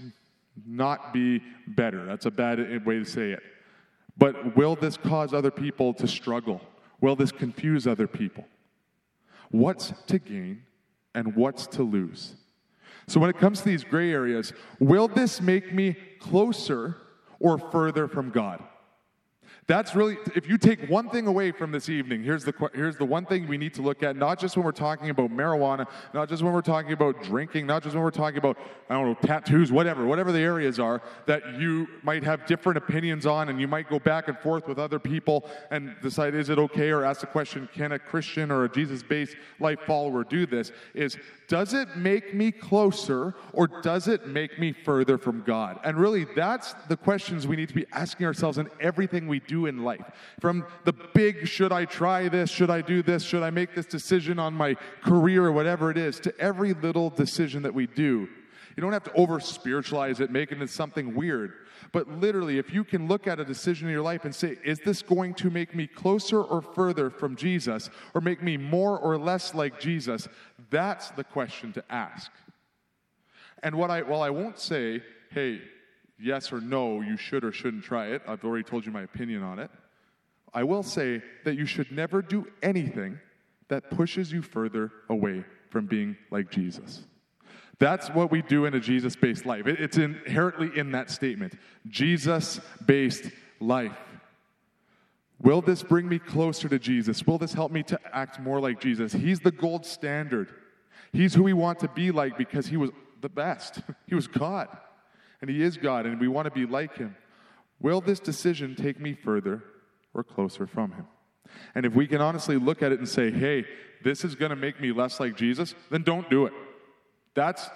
not 0.65 1.11
be 1.11 1.43
better? 1.67 2.05
That's 2.05 2.25
a 2.25 2.31
bad 2.31 2.85
way 2.85 2.99
to 2.99 3.03
say 3.03 3.31
it. 3.31 3.43
But 4.17 4.55
will 4.55 4.77
this 4.77 4.95
cause 4.95 5.33
other 5.33 5.51
people 5.51 5.93
to 5.95 6.07
struggle? 6.07 6.61
Will 7.01 7.17
this 7.17 7.33
confuse 7.33 7.87
other 7.87 8.07
people? 8.07 8.45
What's 9.51 9.91
to 10.07 10.17
gain 10.17 10.61
and 11.13 11.35
what's 11.35 11.67
to 11.75 11.83
lose? 11.83 12.35
So, 13.07 13.19
when 13.19 13.29
it 13.29 13.37
comes 13.37 13.59
to 13.59 13.65
these 13.65 13.83
gray 13.83 14.13
areas, 14.13 14.53
will 14.79 15.09
this 15.09 15.41
make 15.41 15.73
me 15.73 15.97
closer 16.21 16.95
or 17.41 17.57
further 17.57 18.07
from 18.07 18.29
God? 18.29 18.63
That's 19.67 19.95
really, 19.95 20.17
if 20.35 20.47
you 20.47 20.59
take 20.59 20.87
one 20.89 21.09
thing 21.09 21.25
away 21.25 21.51
from 21.51 21.71
this 21.71 21.89
evening, 21.89 22.23
here's 22.23 22.45
the, 22.45 22.53
here's 22.75 22.97
the 22.97 23.05
one 23.05 23.25
thing 23.25 23.47
we 23.47 23.57
need 23.57 23.73
to 23.73 23.81
look 23.81 24.03
at, 24.03 24.15
not 24.15 24.39
just 24.39 24.55
when 24.55 24.63
we're 24.63 24.71
talking 24.71 25.09
about 25.09 25.31
marijuana, 25.31 25.87
not 26.13 26.29
just 26.29 26.43
when 26.43 26.53
we're 26.53 26.61
talking 26.61 26.91
about 26.91 27.23
drinking, 27.23 27.65
not 27.65 27.81
just 27.81 27.95
when 27.95 28.03
we're 28.03 28.11
talking 28.11 28.37
about, 28.37 28.59
I 28.91 28.93
don't 28.93 29.07
know, 29.07 29.27
tattoos, 29.27 29.71
whatever, 29.71 30.05
whatever 30.05 30.31
the 30.31 30.39
areas 30.39 30.79
are 30.79 31.01
that 31.25 31.59
you 31.59 31.87
might 32.03 32.23
have 32.23 32.45
different 32.45 32.77
opinions 32.77 33.25
on, 33.25 33.49
and 33.49 33.59
you 33.59 33.67
might 33.67 33.89
go 33.89 33.97
back 33.97 34.27
and 34.27 34.37
forth 34.37 34.67
with 34.67 34.77
other 34.77 34.99
people 34.99 35.49
and 35.71 35.95
decide, 36.03 36.35
is 36.35 36.49
it 36.49 36.59
okay, 36.59 36.91
or 36.91 37.03
ask 37.03 37.21
the 37.21 37.27
question, 37.27 37.67
can 37.73 37.93
a 37.93 37.97
Christian 37.97 38.51
or 38.51 38.65
a 38.65 38.69
Jesus 38.69 39.01
based 39.01 39.35
life 39.59 39.79
follower 39.87 40.23
do 40.23 40.45
this? 40.45 40.71
Is 40.93 41.17
does 41.47 41.73
it 41.73 41.95
make 41.95 42.33
me 42.33 42.51
closer 42.51 43.35
or 43.53 43.67
does 43.67 44.07
it 44.07 44.27
make 44.27 44.57
me 44.57 44.73
further 44.73 45.17
from 45.17 45.43
God? 45.43 45.79
And 45.83 45.97
really, 45.97 46.25
that's 46.35 46.73
the 46.87 46.97
questions 46.97 47.45
we 47.45 47.55
need 47.55 47.69
to 47.69 47.75
be 47.75 47.85
asking 47.91 48.25
ourselves 48.25 48.57
in 48.57 48.67
everything 48.79 49.27
we 49.27 49.41
do 49.41 49.54
in 49.65 49.83
life. 49.83 50.05
From 50.41 50.65
the 50.83 50.91
big, 50.91 51.47
should 51.47 51.71
I 51.71 51.85
try 51.85 52.27
this? 52.27 52.49
Should 52.51 52.69
I 52.69 52.81
do 52.81 53.01
this? 53.01 53.23
Should 53.23 53.43
I 53.43 53.49
make 53.49 53.73
this 53.73 53.85
decision 53.85 54.39
on 54.39 54.53
my 54.53 54.75
career 55.01 55.45
or 55.45 55.53
whatever 55.53 55.89
it 55.89 55.97
is, 55.97 56.19
to 56.19 56.37
every 56.39 56.73
little 56.73 57.09
decision 57.09 57.63
that 57.63 57.73
we 57.73 57.87
do. 57.87 58.27
You 58.75 58.81
don't 58.81 58.91
have 58.91 59.05
to 59.05 59.13
over 59.13 59.39
spiritualize 59.39 60.19
it, 60.19 60.31
make 60.31 60.51
it 60.51 60.69
something 60.69 61.15
weird. 61.15 61.53
But 61.93 62.09
literally, 62.09 62.57
if 62.57 62.73
you 62.73 62.83
can 62.83 63.07
look 63.07 63.25
at 63.25 63.39
a 63.39 63.45
decision 63.45 63.87
in 63.87 63.93
your 63.93 64.01
life 64.01 64.25
and 64.25 64.35
say, 64.35 64.57
is 64.65 64.79
this 64.79 65.01
going 65.01 65.33
to 65.35 65.49
make 65.49 65.73
me 65.73 65.87
closer 65.87 66.41
or 66.41 66.61
further 66.61 67.09
from 67.09 67.37
Jesus, 67.37 67.89
or 68.13 68.19
make 68.19 68.43
me 68.43 68.57
more 68.57 68.99
or 68.99 69.17
less 69.17 69.53
like 69.53 69.79
Jesus? 69.79 70.27
That's 70.69 71.11
the 71.11 71.23
question 71.23 71.71
to 71.73 71.83
ask. 71.89 72.31
And 73.63 73.75
what 73.75 73.89
I, 73.91 74.01
while 74.01 74.21
I 74.21 74.29
won't 74.29 74.59
say, 74.59 75.03
hey, 75.31 75.61
yes 76.19 76.51
or 76.51 76.61
no, 76.61 77.01
you 77.01 77.17
should 77.17 77.43
or 77.43 77.51
shouldn't 77.51 77.83
try 77.83 78.07
it, 78.07 78.21
I've 78.27 78.43
already 78.43 78.63
told 78.63 78.85
you 78.85 78.91
my 78.91 79.03
opinion 79.03 79.43
on 79.43 79.59
it, 79.59 79.69
I 80.53 80.63
will 80.63 80.83
say 80.83 81.21
that 81.43 81.55
you 81.55 81.65
should 81.65 81.91
never 81.91 82.21
do 82.21 82.47
anything 82.63 83.19
that 83.67 83.89
pushes 83.91 84.31
you 84.31 84.41
further 84.41 84.91
away 85.09 85.43
from 85.69 85.85
being 85.85 86.15
like 86.31 86.49
Jesus. 86.49 87.03
That's 87.77 88.09
what 88.09 88.31
we 88.31 88.41
do 88.41 88.65
in 88.65 88.73
a 88.73 88.79
Jesus 88.79 89.15
based 89.15 89.45
life. 89.45 89.67
It's 89.67 89.97
inherently 89.97 90.71
in 90.79 90.91
that 90.91 91.09
statement 91.09 91.53
Jesus 91.87 92.61
based 92.85 93.29
life. 93.59 93.97
Will 95.41 95.61
this 95.61 95.83
bring 95.83 96.07
me 96.07 96.17
closer 96.17 96.69
to 96.69 96.79
Jesus? 96.79 97.27
Will 97.27 97.37
this 97.37 97.53
help 97.53 97.71
me 97.71 97.83
to 97.83 97.99
act 98.13 98.39
more 98.39 98.61
like 98.61 98.79
Jesus? 98.79 99.11
He's 99.11 99.41
the 99.41 99.51
gold 99.51 99.85
standard. 99.85 100.53
He's 101.11 101.33
who 101.33 101.43
we 101.43 101.53
want 101.53 101.79
to 101.79 101.89
be 101.89 102.11
like 102.11 102.37
because 102.37 102.67
he 102.67 102.77
was 102.77 102.91
the 103.21 103.29
best. 103.29 103.81
He 104.07 104.15
was 104.15 104.27
God. 104.27 104.69
And 105.45 105.55
he 105.55 105.61
is 105.61 105.77
God, 105.77 106.07
and 106.07 106.19
we 106.19 106.27
want 106.27 106.45
to 106.45 106.51
be 106.51 106.65
like 106.65 106.97
him. 106.97 107.15
Will 107.79 108.01
this 108.01 108.19
decision 108.19 108.75
take 108.75 108.99
me 108.99 109.13
further 109.13 109.63
or 110.11 110.23
closer 110.23 110.65
from 110.65 110.93
him? 110.93 111.05
And 111.75 111.85
if 111.85 111.93
we 111.93 112.07
can 112.07 112.19
honestly 112.19 112.57
look 112.57 112.81
at 112.81 112.91
it 112.91 112.97
and 112.97 113.07
say, 113.07 113.29
hey, 113.29 113.63
this 114.03 114.25
is 114.25 114.33
going 114.33 114.49
to 114.49 114.55
make 114.55 114.81
me 114.81 114.91
less 114.91 115.19
like 115.19 115.37
Jesus, 115.37 115.75
then 115.91 116.01
don't 116.01 116.27
do 116.31 116.47
it. 116.47 116.53
That's 117.35 117.69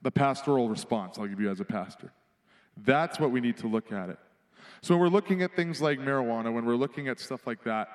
the 0.00 0.10
pastoral 0.10 0.70
response 0.70 1.18
I'll 1.18 1.26
give 1.26 1.38
you 1.38 1.50
as 1.50 1.60
a 1.60 1.66
pastor. 1.66 2.14
That's 2.78 3.20
what 3.20 3.30
we 3.30 3.42
need 3.42 3.58
to 3.58 3.66
look 3.66 3.92
at 3.92 4.08
it. 4.08 4.18
So 4.80 4.94
when 4.94 5.02
we're 5.02 5.08
looking 5.08 5.42
at 5.42 5.54
things 5.54 5.82
like 5.82 5.98
marijuana, 5.98 6.50
when 6.50 6.64
we're 6.64 6.76
looking 6.76 7.08
at 7.08 7.20
stuff 7.20 7.46
like 7.46 7.62
that, 7.64 7.88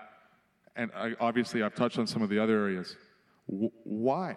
and 0.75 0.91
I, 0.95 1.15
obviously 1.19 1.63
I've 1.63 1.73
touched 1.73 1.97
on 1.97 2.05
some 2.05 2.21
of 2.21 2.29
the 2.29 2.37
other 2.37 2.53
areas, 2.53 2.95
wh- 3.47 3.73
why? 3.83 4.35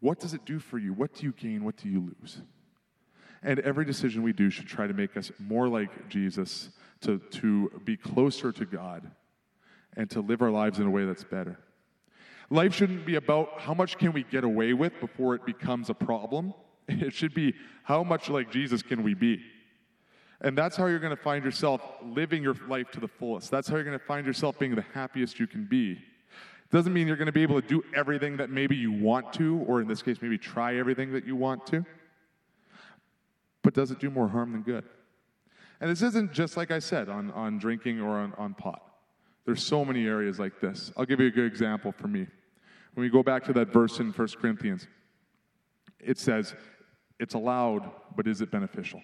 What 0.00 0.18
does 0.18 0.34
it 0.34 0.44
do 0.44 0.58
for 0.58 0.78
you? 0.78 0.92
What 0.92 1.14
do 1.14 1.26
you 1.26 1.32
gain? 1.32 1.62
What 1.62 1.76
do 1.76 1.88
you 1.88 2.12
lose? 2.20 2.42
And 3.42 3.58
every 3.60 3.84
decision 3.84 4.22
we 4.22 4.32
do 4.32 4.50
should 4.50 4.66
try 4.68 4.86
to 4.86 4.94
make 4.94 5.16
us 5.16 5.32
more 5.38 5.68
like 5.68 6.08
Jesus, 6.08 6.70
to, 7.00 7.18
to 7.18 7.80
be 7.84 7.96
closer 7.96 8.52
to 8.52 8.64
God, 8.64 9.10
and 9.96 10.08
to 10.10 10.20
live 10.20 10.42
our 10.42 10.50
lives 10.50 10.78
in 10.78 10.86
a 10.86 10.90
way 10.90 11.04
that's 11.04 11.24
better. 11.24 11.58
Life 12.50 12.74
shouldn't 12.74 13.06
be 13.06 13.16
about 13.16 13.60
how 13.60 13.74
much 13.74 13.98
can 13.98 14.12
we 14.12 14.24
get 14.24 14.44
away 14.44 14.74
with 14.74 14.92
before 15.00 15.34
it 15.34 15.44
becomes 15.44 15.90
a 15.90 15.94
problem. 15.94 16.54
It 16.88 17.14
should 17.14 17.32
be 17.32 17.54
how 17.84 18.02
much 18.02 18.28
like 18.28 18.50
Jesus 18.50 18.82
can 18.82 19.04
we 19.04 19.14
be. 19.14 19.40
And 20.40 20.58
that's 20.58 20.76
how 20.76 20.86
you're 20.86 20.98
going 20.98 21.16
to 21.16 21.22
find 21.22 21.44
yourself 21.44 21.80
living 22.02 22.42
your 22.42 22.56
life 22.68 22.90
to 22.90 23.00
the 23.00 23.06
fullest. 23.06 23.50
That's 23.50 23.68
how 23.68 23.76
you're 23.76 23.84
going 23.84 23.98
to 23.98 24.04
find 24.04 24.26
yourself 24.26 24.58
being 24.58 24.74
the 24.74 24.84
happiest 24.92 25.38
you 25.38 25.46
can 25.46 25.64
be. 25.64 25.92
It 25.92 26.70
doesn't 26.72 26.92
mean 26.92 27.06
you're 27.06 27.16
going 27.16 27.26
to 27.26 27.32
be 27.32 27.42
able 27.42 27.62
to 27.62 27.66
do 27.66 27.84
everything 27.94 28.36
that 28.38 28.50
maybe 28.50 28.74
you 28.74 28.90
want 28.90 29.32
to, 29.34 29.58
or 29.68 29.80
in 29.80 29.86
this 29.86 30.02
case, 30.02 30.20
maybe 30.20 30.38
try 30.38 30.76
everything 30.76 31.12
that 31.12 31.24
you 31.24 31.36
want 31.36 31.64
to. 31.68 31.86
But 33.62 33.74
does 33.74 33.90
it 33.90 34.00
do 34.00 34.10
more 34.10 34.28
harm 34.28 34.52
than 34.52 34.62
good? 34.62 34.84
And 35.80 35.90
this 35.90 36.02
isn't 36.02 36.32
just 36.32 36.56
like 36.56 36.70
I 36.70 36.78
said 36.78 37.08
on, 37.08 37.30
on 37.32 37.58
drinking 37.58 38.00
or 38.00 38.18
on, 38.18 38.32
on 38.38 38.54
pot. 38.54 38.82
There's 39.44 39.64
so 39.64 39.84
many 39.84 40.06
areas 40.06 40.38
like 40.38 40.60
this. 40.60 40.92
I'll 40.96 41.04
give 41.04 41.20
you 41.20 41.26
a 41.26 41.30
good 41.30 41.46
example 41.46 41.92
for 41.92 42.06
me. 42.06 42.26
When 42.94 43.04
we 43.04 43.10
go 43.10 43.22
back 43.22 43.44
to 43.44 43.52
that 43.54 43.72
verse 43.72 43.98
in 43.98 44.12
1 44.12 44.28
Corinthians, 44.40 44.86
it 45.98 46.18
says, 46.18 46.54
It's 47.18 47.34
allowed, 47.34 47.90
but 48.16 48.28
is 48.28 48.40
it 48.40 48.50
beneficial? 48.50 49.02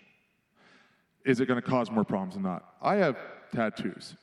Is 1.25 1.41
it 1.41 1.47
going 1.47 1.61
to 1.61 1.69
cause 1.69 1.91
more 1.91 2.05
problems 2.05 2.35
than 2.35 2.43
not? 2.43 2.75
I 2.81 2.97
have 2.97 3.17
tattoos. 3.53 4.15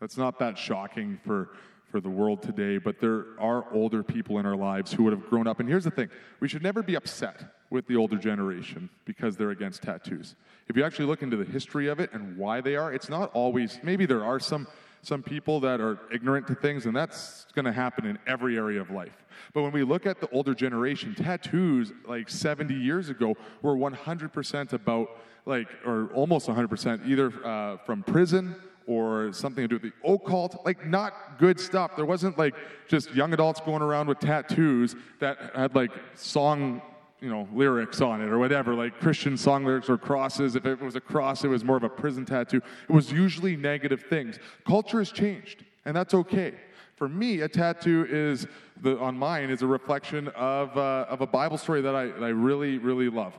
That's 0.00 0.16
not 0.16 0.38
that 0.40 0.58
shocking 0.58 1.18
for, 1.24 1.50
for 1.90 2.00
the 2.00 2.10
world 2.10 2.42
today, 2.42 2.78
but 2.78 3.00
there 3.00 3.26
are 3.38 3.72
older 3.72 4.02
people 4.02 4.38
in 4.38 4.46
our 4.46 4.56
lives 4.56 4.92
who 4.92 5.04
would 5.04 5.12
have 5.12 5.28
grown 5.30 5.46
up. 5.46 5.60
And 5.60 5.68
here's 5.68 5.84
the 5.84 5.90
thing 5.90 6.10
we 6.40 6.48
should 6.48 6.62
never 6.62 6.82
be 6.82 6.94
upset 6.94 7.42
with 7.72 7.86
the 7.86 7.96
older 7.96 8.16
generation 8.16 8.88
because 9.06 9.36
they're 9.36 9.50
against 9.50 9.82
tattoos. 9.82 10.36
If 10.68 10.76
you 10.76 10.84
actually 10.84 11.06
look 11.06 11.22
into 11.22 11.36
the 11.36 11.44
history 11.44 11.88
of 11.88 11.98
it 11.98 12.12
and 12.12 12.36
why 12.36 12.60
they 12.60 12.76
are, 12.76 12.92
it's 12.92 13.08
not 13.08 13.30
always, 13.32 13.80
maybe 13.82 14.04
there 14.06 14.24
are 14.24 14.38
some, 14.38 14.68
some 15.00 15.22
people 15.22 15.58
that 15.60 15.80
are 15.80 15.98
ignorant 16.12 16.46
to 16.48 16.54
things, 16.54 16.86
and 16.86 16.94
that's 16.94 17.46
to 17.56 17.72
happen 17.72 18.06
in 18.06 18.18
every 18.26 18.56
area 18.56 18.80
of 18.80 18.90
life. 18.90 19.24
But 19.54 19.62
when 19.62 19.72
we 19.72 19.82
look 19.82 20.06
at 20.06 20.20
the 20.20 20.28
older 20.30 20.54
generation, 20.54 21.14
tattoos 21.14 21.92
like 22.06 22.28
70 22.28 22.74
years 22.74 23.08
ago 23.08 23.36
were 23.62 23.74
100% 23.74 24.72
about, 24.72 25.08
like, 25.46 25.68
or 25.84 26.10
almost 26.14 26.48
100%, 26.48 27.08
either 27.08 27.32
uh, 27.44 27.78
from 27.78 28.02
prison 28.02 28.54
or 28.86 29.32
something 29.32 29.62
to 29.62 29.68
do 29.68 29.74
with 29.76 29.82
the 29.82 30.08
occult, 30.08 30.64
like 30.64 30.86
not 30.86 31.38
good 31.38 31.58
stuff. 31.58 31.96
There 31.96 32.04
wasn't 32.04 32.38
like 32.38 32.54
just 32.88 33.14
young 33.14 33.32
adults 33.32 33.60
going 33.60 33.82
around 33.82 34.08
with 34.08 34.18
tattoos 34.18 34.94
that 35.20 35.38
had 35.54 35.74
like 35.74 35.90
song, 36.14 36.82
you 37.22 37.30
know, 37.30 37.48
lyrics 37.54 38.00
on 38.00 38.20
it 38.20 38.28
or 38.28 38.38
whatever, 38.38 38.74
like 38.74 38.98
Christian 38.98 39.36
song 39.36 39.64
lyrics 39.64 39.88
or 39.88 39.96
crosses. 39.96 40.56
If 40.56 40.66
it 40.66 40.80
was 40.80 40.96
a 40.96 41.00
cross, 41.00 41.44
it 41.44 41.48
was 41.48 41.64
more 41.64 41.76
of 41.76 41.84
a 41.84 41.88
prison 41.88 42.24
tattoo. 42.26 42.60
It 42.88 42.92
was 42.92 43.12
usually 43.12 43.56
negative 43.56 44.02
things. 44.10 44.40
Culture 44.66 44.98
has 44.98 45.12
changed, 45.12 45.64
and 45.84 45.94
that's 45.94 46.14
okay. 46.14 46.54
For 46.96 47.08
me, 47.08 47.40
a 47.40 47.48
tattoo 47.48 48.06
is 48.10 48.48
the, 48.80 48.98
on 48.98 49.16
mine 49.16 49.50
is 49.50 49.62
a 49.62 49.66
reflection 49.66 50.28
of, 50.28 50.76
uh, 50.76 51.06
of 51.08 51.20
a 51.20 51.26
Bible 51.26 51.58
story 51.58 51.80
that 51.80 51.94
I, 51.94 52.06
that 52.06 52.22
I 52.24 52.28
really, 52.28 52.78
really 52.78 53.08
love. 53.08 53.34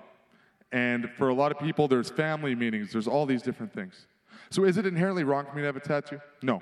And 0.72 1.10
for 1.17 1.30
a 1.30 1.34
lot 1.34 1.52
of 1.52 1.60
people, 1.60 1.88
there's 1.88 2.10
family 2.10 2.56
meanings, 2.56 2.91
there's 2.93 3.08
all 3.08 3.26
these 3.26 3.41
different 3.41 3.74
things. 3.74 4.08
So 4.50 4.63
is 4.63 4.78
it 4.78 4.86
inherently 4.86 5.24
wrong 5.24 5.46
for 5.46 5.56
me 5.56 5.62
to 5.62 5.65
have 5.65 5.76
a 5.76 5.82
tattoo? 5.82 6.19
No. 6.41 6.62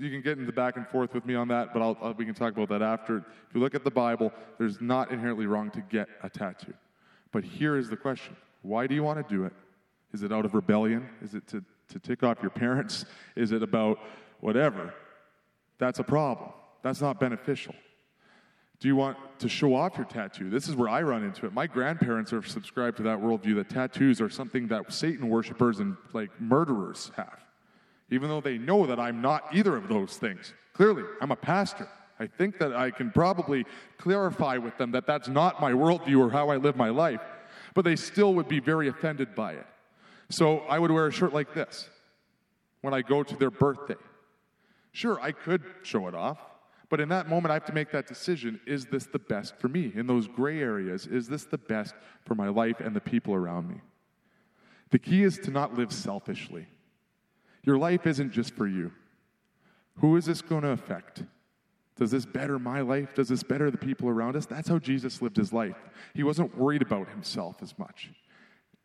You 0.00 0.10
can 0.10 0.22
get 0.22 0.38
into 0.38 0.50
back 0.50 0.78
and 0.78 0.88
forth 0.88 1.12
with 1.12 1.26
me 1.26 1.34
on 1.34 1.48
that, 1.48 1.74
but 1.74 1.82
I'll, 1.82 1.96
I'll, 2.00 2.14
we 2.14 2.24
can 2.24 2.34
talk 2.34 2.54
about 2.54 2.70
that 2.70 2.80
after. 2.80 3.18
If 3.18 3.54
you 3.54 3.60
look 3.60 3.74
at 3.74 3.84
the 3.84 3.90
Bible, 3.90 4.32
there's 4.56 4.80
not 4.80 5.10
inherently 5.10 5.44
wrong 5.44 5.70
to 5.72 5.82
get 5.82 6.08
a 6.22 6.30
tattoo. 6.30 6.72
But 7.32 7.44
here 7.44 7.76
is 7.76 7.90
the 7.90 7.98
question 7.98 8.34
why 8.62 8.86
do 8.86 8.94
you 8.94 9.02
want 9.02 9.26
to 9.26 9.34
do 9.34 9.44
it? 9.44 9.52
Is 10.14 10.22
it 10.22 10.32
out 10.32 10.46
of 10.46 10.54
rebellion? 10.54 11.06
Is 11.22 11.34
it 11.34 11.46
to, 11.48 11.62
to 11.90 11.98
tick 11.98 12.22
off 12.22 12.38
your 12.40 12.50
parents? 12.50 13.04
Is 13.36 13.52
it 13.52 13.62
about 13.62 13.98
whatever? 14.40 14.92
That's 15.78 15.98
a 15.98 16.04
problem. 16.04 16.50
That's 16.82 17.00
not 17.00 17.20
beneficial. 17.20 17.74
Do 18.80 18.88
you 18.88 18.96
want 18.96 19.18
to 19.40 19.48
show 19.48 19.74
off 19.74 19.96
your 19.98 20.06
tattoo? 20.06 20.48
This 20.48 20.66
is 20.66 20.74
where 20.74 20.88
I 20.88 21.02
run 21.02 21.22
into 21.22 21.44
it. 21.46 21.52
My 21.52 21.66
grandparents 21.66 22.32
are 22.32 22.42
subscribed 22.42 22.96
to 22.96 23.02
that 23.04 23.18
worldview 23.18 23.56
that 23.56 23.68
tattoos 23.68 24.20
are 24.20 24.30
something 24.30 24.68
that 24.68 24.92
Satan 24.92 25.28
worshippers 25.28 25.80
and 25.80 25.96
like 26.14 26.30
murderers 26.40 27.12
have, 27.16 27.39
even 28.10 28.28
though 28.28 28.40
they 28.40 28.58
know 28.58 28.86
that 28.86 28.98
I'm 28.98 29.20
not 29.20 29.44
either 29.52 29.76
of 29.76 29.88
those 29.88 30.16
things. 30.16 30.52
Clearly, 30.72 31.04
I'm 31.20 31.30
a 31.30 31.36
pastor. 31.36 31.88
I 32.18 32.26
think 32.26 32.58
that 32.58 32.74
I 32.74 32.90
can 32.90 33.10
probably 33.10 33.64
clarify 33.96 34.58
with 34.58 34.76
them 34.76 34.92
that 34.92 35.06
that's 35.06 35.28
not 35.28 35.60
my 35.60 35.72
worldview 35.72 36.18
or 36.18 36.30
how 36.30 36.50
I 36.50 36.56
live 36.56 36.76
my 36.76 36.90
life, 36.90 37.22
but 37.74 37.84
they 37.84 37.96
still 37.96 38.34
would 38.34 38.48
be 38.48 38.60
very 38.60 38.88
offended 38.88 39.34
by 39.34 39.52
it. 39.52 39.66
So 40.28 40.58
I 40.60 40.78
would 40.78 40.90
wear 40.90 41.06
a 41.06 41.12
shirt 41.12 41.32
like 41.32 41.54
this 41.54 41.88
when 42.82 42.94
I 42.94 43.02
go 43.02 43.22
to 43.22 43.36
their 43.36 43.50
birthday. 43.50 43.96
Sure, 44.92 45.20
I 45.20 45.32
could 45.32 45.62
show 45.82 46.08
it 46.08 46.14
off. 46.14 46.38
But 46.90 47.00
in 47.00 47.08
that 47.10 47.28
moment, 47.28 47.52
I 47.52 47.54
have 47.54 47.64
to 47.66 47.72
make 47.72 47.92
that 47.92 48.08
decision 48.08 48.60
is 48.66 48.86
this 48.86 49.06
the 49.06 49.18
best 49.18 49.56
for 49.58 49.68
me? 49.68 49.92
In 49.94 50.06
those 50.06 50.26
gray 50.26 50.60
areas, 50.60 51.06
is 51.06 51.28
this 51.28 51.44
the 51.44 51.58
best 51.58 51.94
for 52.24 52.34
my 52.34 52.48
life 52.48 52.80
and 52.80 52.94
the 52.94 53.00
people 53.00 53.32
around 53.32 53.68
me? 53.68 53.80
The 54.90 54.98
key 54.98 55.22
is 55.22 55.38
to 55.38 55.50
not 55.50 55.74
live 55.74 55.92
selfishly. 55.92 56.66
Your 57.64 57.78
life 57.78 58.06
isn't 58.06 58.32
just 58.32 58.54
for 58.54 58.66
you. 58.66 58.92
Who 59.98 60.16
is 60.16 60.24
this 60.24 60.40
going 60.40 60.62
to 60.62 60.70
affect? 60.70 61.24
Does 61.96 62.10
this 62.10 62.24
better 62.24 62.58
my 62.58 62.80
life? 62.80 63.14
Does 63.14 63.28
this 63.28 63.42
better 63.42 63.70
the 63.70 63.76
people 63.76 64.08
around 64.08 64.34
us? 64.34 64.46
That's 64.46 64.68
how 64.68 64.78
Jesus 64.78 65.20
lived 65.20 65.36
his 65.36 65.52
life. 65.52 65.76
He 66.14 66.22
wasn't 66.22 66.56
worried 66.56 66.80
about 66.80 67.08
himself 67.10 67.56
as 67.60 67.78
much. 67.78 68.10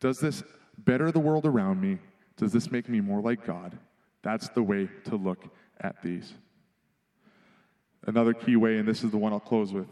Does 0.00 0.20
this 0.20 0.42
better 0.76 1.10
the 1.10 1.18
world 1.18 1.46
around 1.46 1.80
me? 1.80 1.98
Does 2.36 2.52
this 2.52 2.70
make 2.70 2.88
me 2.88 3.00
more 3.00 3.22
like 3.22 3.46
God? 3.46 3.78
That's 4.22 4.48
the 4.50 4.62
way 4.62 4.90
to 5.04 5.16
look 5.16 5.44
at 5.80 6.02
these. 6.02 6.34
Another 8.06 8.34
key 8.34 8.56
way, 8.56 8.76
and 8.76 8.86
this 8.86 9.02
is 9.02 9.10
the 9.10 9.16
one 9.16 9.32
I'll 9.32 9.40
close 9.40 9.72
with. 9.72 9.88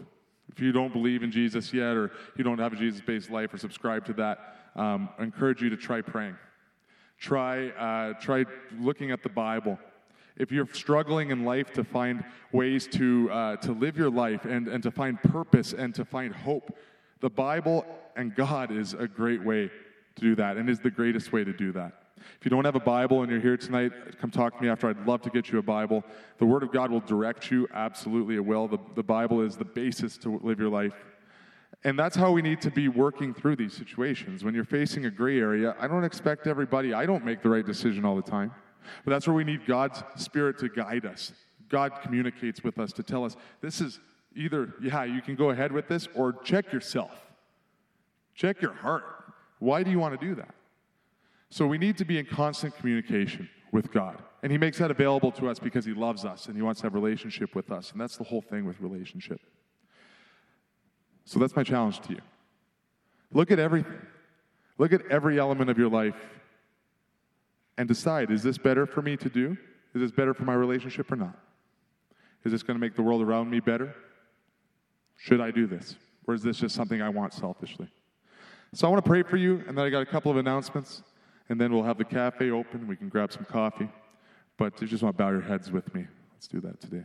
If 0.51 0.61
you 0.61 0.73
don't 0.73 0.93
believe 0.93 1.23
in 1.23 1.33
Jesus 1.33 1.73
yet, 1.73 1.97
or 1.97 2.13
you 2.37 2.45
don't 2.45 2.59
have 2.59 2.75
a 2.75 2.77
Jesus 2.77 3.01
based 3.01 3.31
life 3.31 3.55
or 3.55 3.59
subscribe 3.59 4.05
to 4.07 4.13
that, 4.15 4.57
um, 4.77 5.09
I 5.19 5.23
encourage 5.23 5.63
you 5.63 5.71
to 5.71 5.77
try 5.77 6.03
praying. 6.03 6.37
Try, 7.19 7.69
uh, 7.71 8.15
try 8.21 8.45
looking 8.79 9.11
at 9.11 9.23
the 9.23 9.29
Bible. 9.29 9.79
If 10.37 10.51
you're 10.51 10.69
struggling 10.73 11.31
in 11.31 11.45
life 11.45 11.73
to 11.75 11.85
find 11.85 12.25
ways 12.53 12.89
to, 12.89 13.31
uh, 13.31 13.57
to 13.59 13.73
live 13.73 13.97
your 13.97 14.11
life 14.11 14.45
and, 14.45 14.67
and 14.67 14.83
to 14.83 14.91
find 14.91 15.23
purpose 15.23 15.73
and 15.73 15.95
to 15.95 16.05
find 16.05 16.35
hope, 16.35 16.77
the 17.21 17.31
Bible 17.31 17.87
and 18.17 18.35
God 18.35 18.73
is 18.73 18.95
a 18.95 19.07
great 19.07 19.43
way 19.45 19.69
to 20.17 20.21
do 20.21 20.35
that 20.37 20.57
and 20.57 20.69
is 20.69 20.81
the 20.81 20.91
greatest 20.91 21.33
way 21.33 21.45
to 21.45 21.53
do 21.53 21.73
that. 21.73 22.05
If 22.39 22.45
you 22.45 22.51
don't 22.51 22.65
have 22.65 22.75
a 22.75 22.81
Bible 22.81 23.23
and 23.23 23.31
you're 23.31 23.41
here 23.41 23.57
tonight, 23.57 23.93
come 24.21 24.31
talk 24.31 24.57
to 24.57 24.63
me 24.63 24.69
after. 24.69 24.89
I'd 24.89 25.07
love 25.07 25.23
to 25.23 25.31
get 25.31 25.51
you 25.51 25.59
a 25.59 25.63
Bible. 25.63 26.05
The 26.39 26.47
Word 26.47 26.63
of 26.63 26.73
God 26.73 26.91
will 26.91 27.01
direct 27.01 27.51
you. 27.51 27.69
Absolutely, 27.73 28.37
it 28.37 28.45
will. 28.45 28.69
The, 28.69 28.79
the 28.95 29.03
Bible 29.03 29.41
is 29.41 29.57
the 29.57 29.65
basis 29.65 30.17
to 30.19 30.41
live 30.43 30.59
your 30.59 30.69
life. 30.69 30.95
And 31.85 31.99
that's 31.99 32.17
how 32.17 32.33
we 32.33 32.41
need 32.41 32.63
to 32.63 32.71
be 32.71 32.89
working 32.89 33.35
through 33.35 33.57
these 33.57 33.75
situations. 33.75 34.43
When 34.43 34.55
you're 34.55 34.65
facing 34.65 35.05
a 35.05 35.11
gray 35.11 35.39
area, 35.39 35.77
I 35.79 35.87
don't 35.87 36.05
expect 36.05 36.47
everybody, 36.47 36.95
I 36.95 37.05
don't 37.05 37.25
make 37.25 37.43
the 37.43 37.51
right 37.51 37.65
decision 37.65 38.05
all 38.05 38.17
the 38.17 38.23
time. 38.23 38.53
But 39.05 39.11
that's 39.13 39.27
where 39.27 39.37
we 39.37 39.45
need 39.45 39.67
God's 39.67 40.03
Spirit 40.17 40.59
to 40.59 40.69
guide 40.69 41.05
us. 41.05 41.33
God 41.69 41.93
communicates 42.03 42.63
with 42.63 42.79
us 42.79 42.93
to 42.95 43.03
tell 43.03 43.25
us 43.25 43.37
this 43.61 43.81
is 43.81 44.01
either, 44.35 44.75
yeah, 44.81 45.05
you 45.05 45.21
can 45.21 45.37
go 45.37 45.51
ahead 45.51 45.73
with 45.73 45.89
this, 45.89 46.09
or 46.15 46.33
check 46.33 46.73
yourself. 46.73 47.13
Check 48.35 48.61
your 48.61 48.73
heart. 48.73 49.05
Why 49.59 49.83
do 49.83 49.91
you 49.91 49.99
want 49.99 50.19
to 50.19 50.27
do 50.27 50.35
that? 50.37 50.55
So 51.51 51.67
we 51.67 51.79
need 51.79 51.97
to 51.99 52.05
be 52.05 52.19
in 52.19 52.27
constant 52.27 52.77
communication 52.77 53.49
with 53.73 53.93
God. 53.93 54.23
And 54.43 54.51
He 54.51 54.59
makes 54.59 54.79
that 54.79 54.91
available 54.91 55.31
to 55.33 55.49
us 55.49 55.59
because 55.59 55.85
He 55.85 55.95
loves 55.95 56.25
us 56.25 56.47
and 56.47 56.57
He 56.57 56.63
wants 56.63 56.81
to 56.81 56.87
have 56.87 56.95
relationship 56.95 57.55
with 57.55 57.71
us. 57.71 57.93
And 57.93 58.01
that's 58.01 58.17
the 58.17 58.25
whole 58.25 58.43
thing 58.43 58.65
with 58.65 58.81
relationship. 58.81 59.41
So 61.25 61.39
that's 61.39 61.57
my 61.57 61.63
challenge 61.63 62.01
to 62.03 62.13
you. 62.13 62.21
Look 63.33 63.51
at 63.51 63.59
everything. 63.59 63.99
Look 64.79 64.93
at 64.93 65.07
every 65.11 65.39
element 65.39 65.71
of 65.71 65.79
your 65.79 65.89
life 65.89 66.17
and 67.79 67.89
decide 67.89 68.31
is 68.31 68.43
this 68.43 68.59
better 68.59 68.87
for 68.87 69.03
me 69.03 69.17
to 69.17 69.29
do? 69.29 69.57
Is 69.95 70.01
this 70.01 70.11
better 70.11 70.35
for 70.35 70.45
my 70.45 70.55
relationship 70.55 71.11
or 71.11 71.17
not? 71.17 71.37
Is 72.45 72.53
this 72.53 72.63
going 72.63 72.77
to 72.77 72.81
make 72.81 72.95
the 72.95 73.03
world 73.03 73.23
around 73.23 73.51
me 73.51 73.61
better? 73.61 73.95
Should 75.17 75.41
I 75.41 75.51
do 75.51 75.67
this? 75.67 75.97
Or 76.27 76.35
is 76.35 76.43
this 76.43 76.59
just 76.59 76.75
something 76.75 77.01
I 77.01 77.09
want 77.09 77.33
selfishly? 77.33 77.89
So 78.73 78.87
I 78.87 78.91
want 78.91 79.05
to 79.05 79.09
pray 79.09 79.23
for 79.23 79.37
you, 79.37 79.63
and 79.69 79.79
then 79.79 79.85
I 79.85 79.91
got 79.91 80.03
a 80.03 80.07
couple 80.07 80.33
of 80.33 80.37
announcements 80.37 81.03
and 81.49 81.61
then 81.61 81.73
we'll 81.73 81.83
have 81.83 81.99
the 81.99 82.05
cafe 82.05 82.51
open. 82.51 82.87
We 82.87 82.97
can 82.97 83.09
grab 83.09 83.33
some 83.33 83.45
coffee. 83.45 83.89
But 84.57 84.81
you 84.81 84.87
just 84.87 85.03
want 85.03 85.17
to 85.17 85.23
bow 85.23 85.31
your 85.31 85.41
heads 85.41 85.71
with 85.71 85.93
me. 85.95 86.07
Let's 86.33 86.49
do 86.49 86.61
that 86.61 86.81
today. 86.81 87.05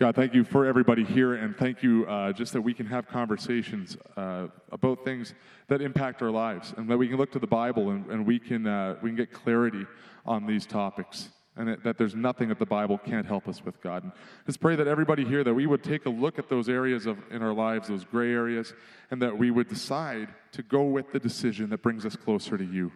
God, 0.00 0.14
thank 0.14 0.32
you 0.32 0.44
for 0.44 0.64
everybody 0.64 1.04
here, 1.04 1.34
and 1.34 1.54
thank 1.54 1.82
you 1.82 2.06
uh, 2.06 2.32
just 2.32 2.54
that 2.54 2.62
we 2.62 2.72
can 2.72 2.86
have 2.86 3.06
conversations 3.06 3.98
uh, 4.16 4.46
about 4.72 5.04
things 5.04 5.34
that 5.68 5.82
impact 5.82 6.22
our 6.22 6.30
lives, 6.30 6.72
and 6.78 6.88
that 6.88 6.96
we 6.96 7.06
can 7.06 7.18
look 7.18 7.30
to 7.32 7.38
the 7.38 7.46
Bible 7.46 7.90
and, 7.90 8.06
and 8.06 8.26
we, 8.26 8.38
can, 8.38 8.66
uh, 8.66 8.96
we 9.02 9.10
can 9.10 9.16
get 9.16 9.30
clarity 9.30 9.84
on 10.24 10.46
these 10.46 10.64
topics, 10.64 11.28
and 11.54 11.68
that, 11.68 11.84
that, 11.84 11.98
there's 11.98 12.14
nothing 12.14 12.48
that 12.48 12.58
the 12.58 12.64
Bible 12.64 12.96
can't 12.96 13.26
help 13.26 13.46
us 13.46 13.62
with, 13.62 13.78
God. 13.82 14.04
And 14.04 14.12
just 14.46 14.58
pray 14.58 14.74
that 14.74 14.88
everybody 14.88 15.22
here, 15.22 15.44
that 15.44 15.52
we 15.52 15.66
would 15.66 15.84
take 15.84 16.06
a 16.06 16.10
look 16.10 16.38
at 16.38 16.48
those 16.48 16.70
areas 16.70 17.04
of, 17.04 17.18
in 17.30 17.42
our 17.42 17.52
lives, 17.52 17.88
those 17.88 18.04
gray 18.04 18.32
areas, 18.32 18.72
and 19.10 19.20
that 19.20 19.36
we 19.36 19.50
would 19.50 19.68
decide 19.68 20.28
to 20.52 20.62
go 20.62 20.84
with 20.84 21.12
the 21.12 21.18
decision 21.18 21.68
that 21.68 21.82
brings 21.82 22.06
us 22.06 22.16
closer 22.16 22.56
to 22.56 22.64
you 22.64 22.90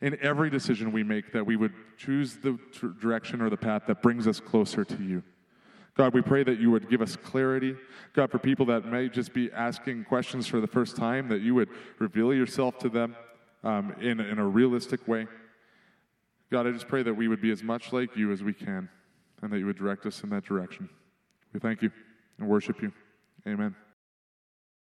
in 0.00 0.16
every 0.22 0.50
decision 0.50 0.92
we 0.92 1.02
make 1.02 1.32
that 1.32 1.44
we 1.44 1.56
would 1.56 1.72
choose 1.96 2.36
the 2.36 2.56
direction 3.00 3.42
or 3.42 3.50
the 3.50 3.56
path 3.56 3.82
that 3.88 4.02
brings 4.02 4.28
us 4.28 4.38
closer 4.38 4.84
to 4.84 5.02
you. 5.02 5.24
God, 5.96 6.12
we 6.12 6.22
pray 6.22 6.42
that 6.42 6.58
you 6.58 6.70
would 6.72 6.90
give 6.90 7.00
us 7.00 7.16
clarity. 7.16 7.76
God, 8.14 8.30
for 8.30 8.38
people 8.38 8.66
that 8.66 8.84
may 8.84 9.08
just 9.08 9.32
be 9.32 9.50
asking 9.52 10.04
questions 10.04 10.46
for 10.46 10.60
the 10.60 10.66
first 10.66 10.96
time, 10.96 11.28
that 11.28 11.40
you 11.40 11.54
would 11.54 11.68
reveal 11.98 12.34
yourself 12.34 12.78
to 12.78 12.88
them 12.88 13.14
um, 13.62 13.94
in, 14.00 14.18
in 14.20 14.38
a 14.38 14.46
realistic 14.46 15.06
way. 15.06 15.26
God, 16.50 16.66
I 16.66 16.72
just 16.72 16.88
pray 16.88 17.02
that 17.02 17.14
we 17.14 17.28
would 17.28 17.40
be 17.40 17.50
as 17.50 17.62
much 17.62 17.92
like 17.92 18.16
you 18.16 18.32
as 18.32 18.42
we 18.42 18.52
can 18.52 18.88
and 19.42 19.52
that 19.52 19.58
you 19.58 19.66
would 19.66 19.78
direct 19.78 20.04
us 20.06 20.22
in 20.22 20.30
that 20.30 20.44
direction. 20.44 20.88
We 21.52 21.60
thank 21.60 21.82
you 21.82 21.90
and 22.38 22.48
worship 22.48 22.82
you. 22.82 22.92
Amen. 23.46 23.74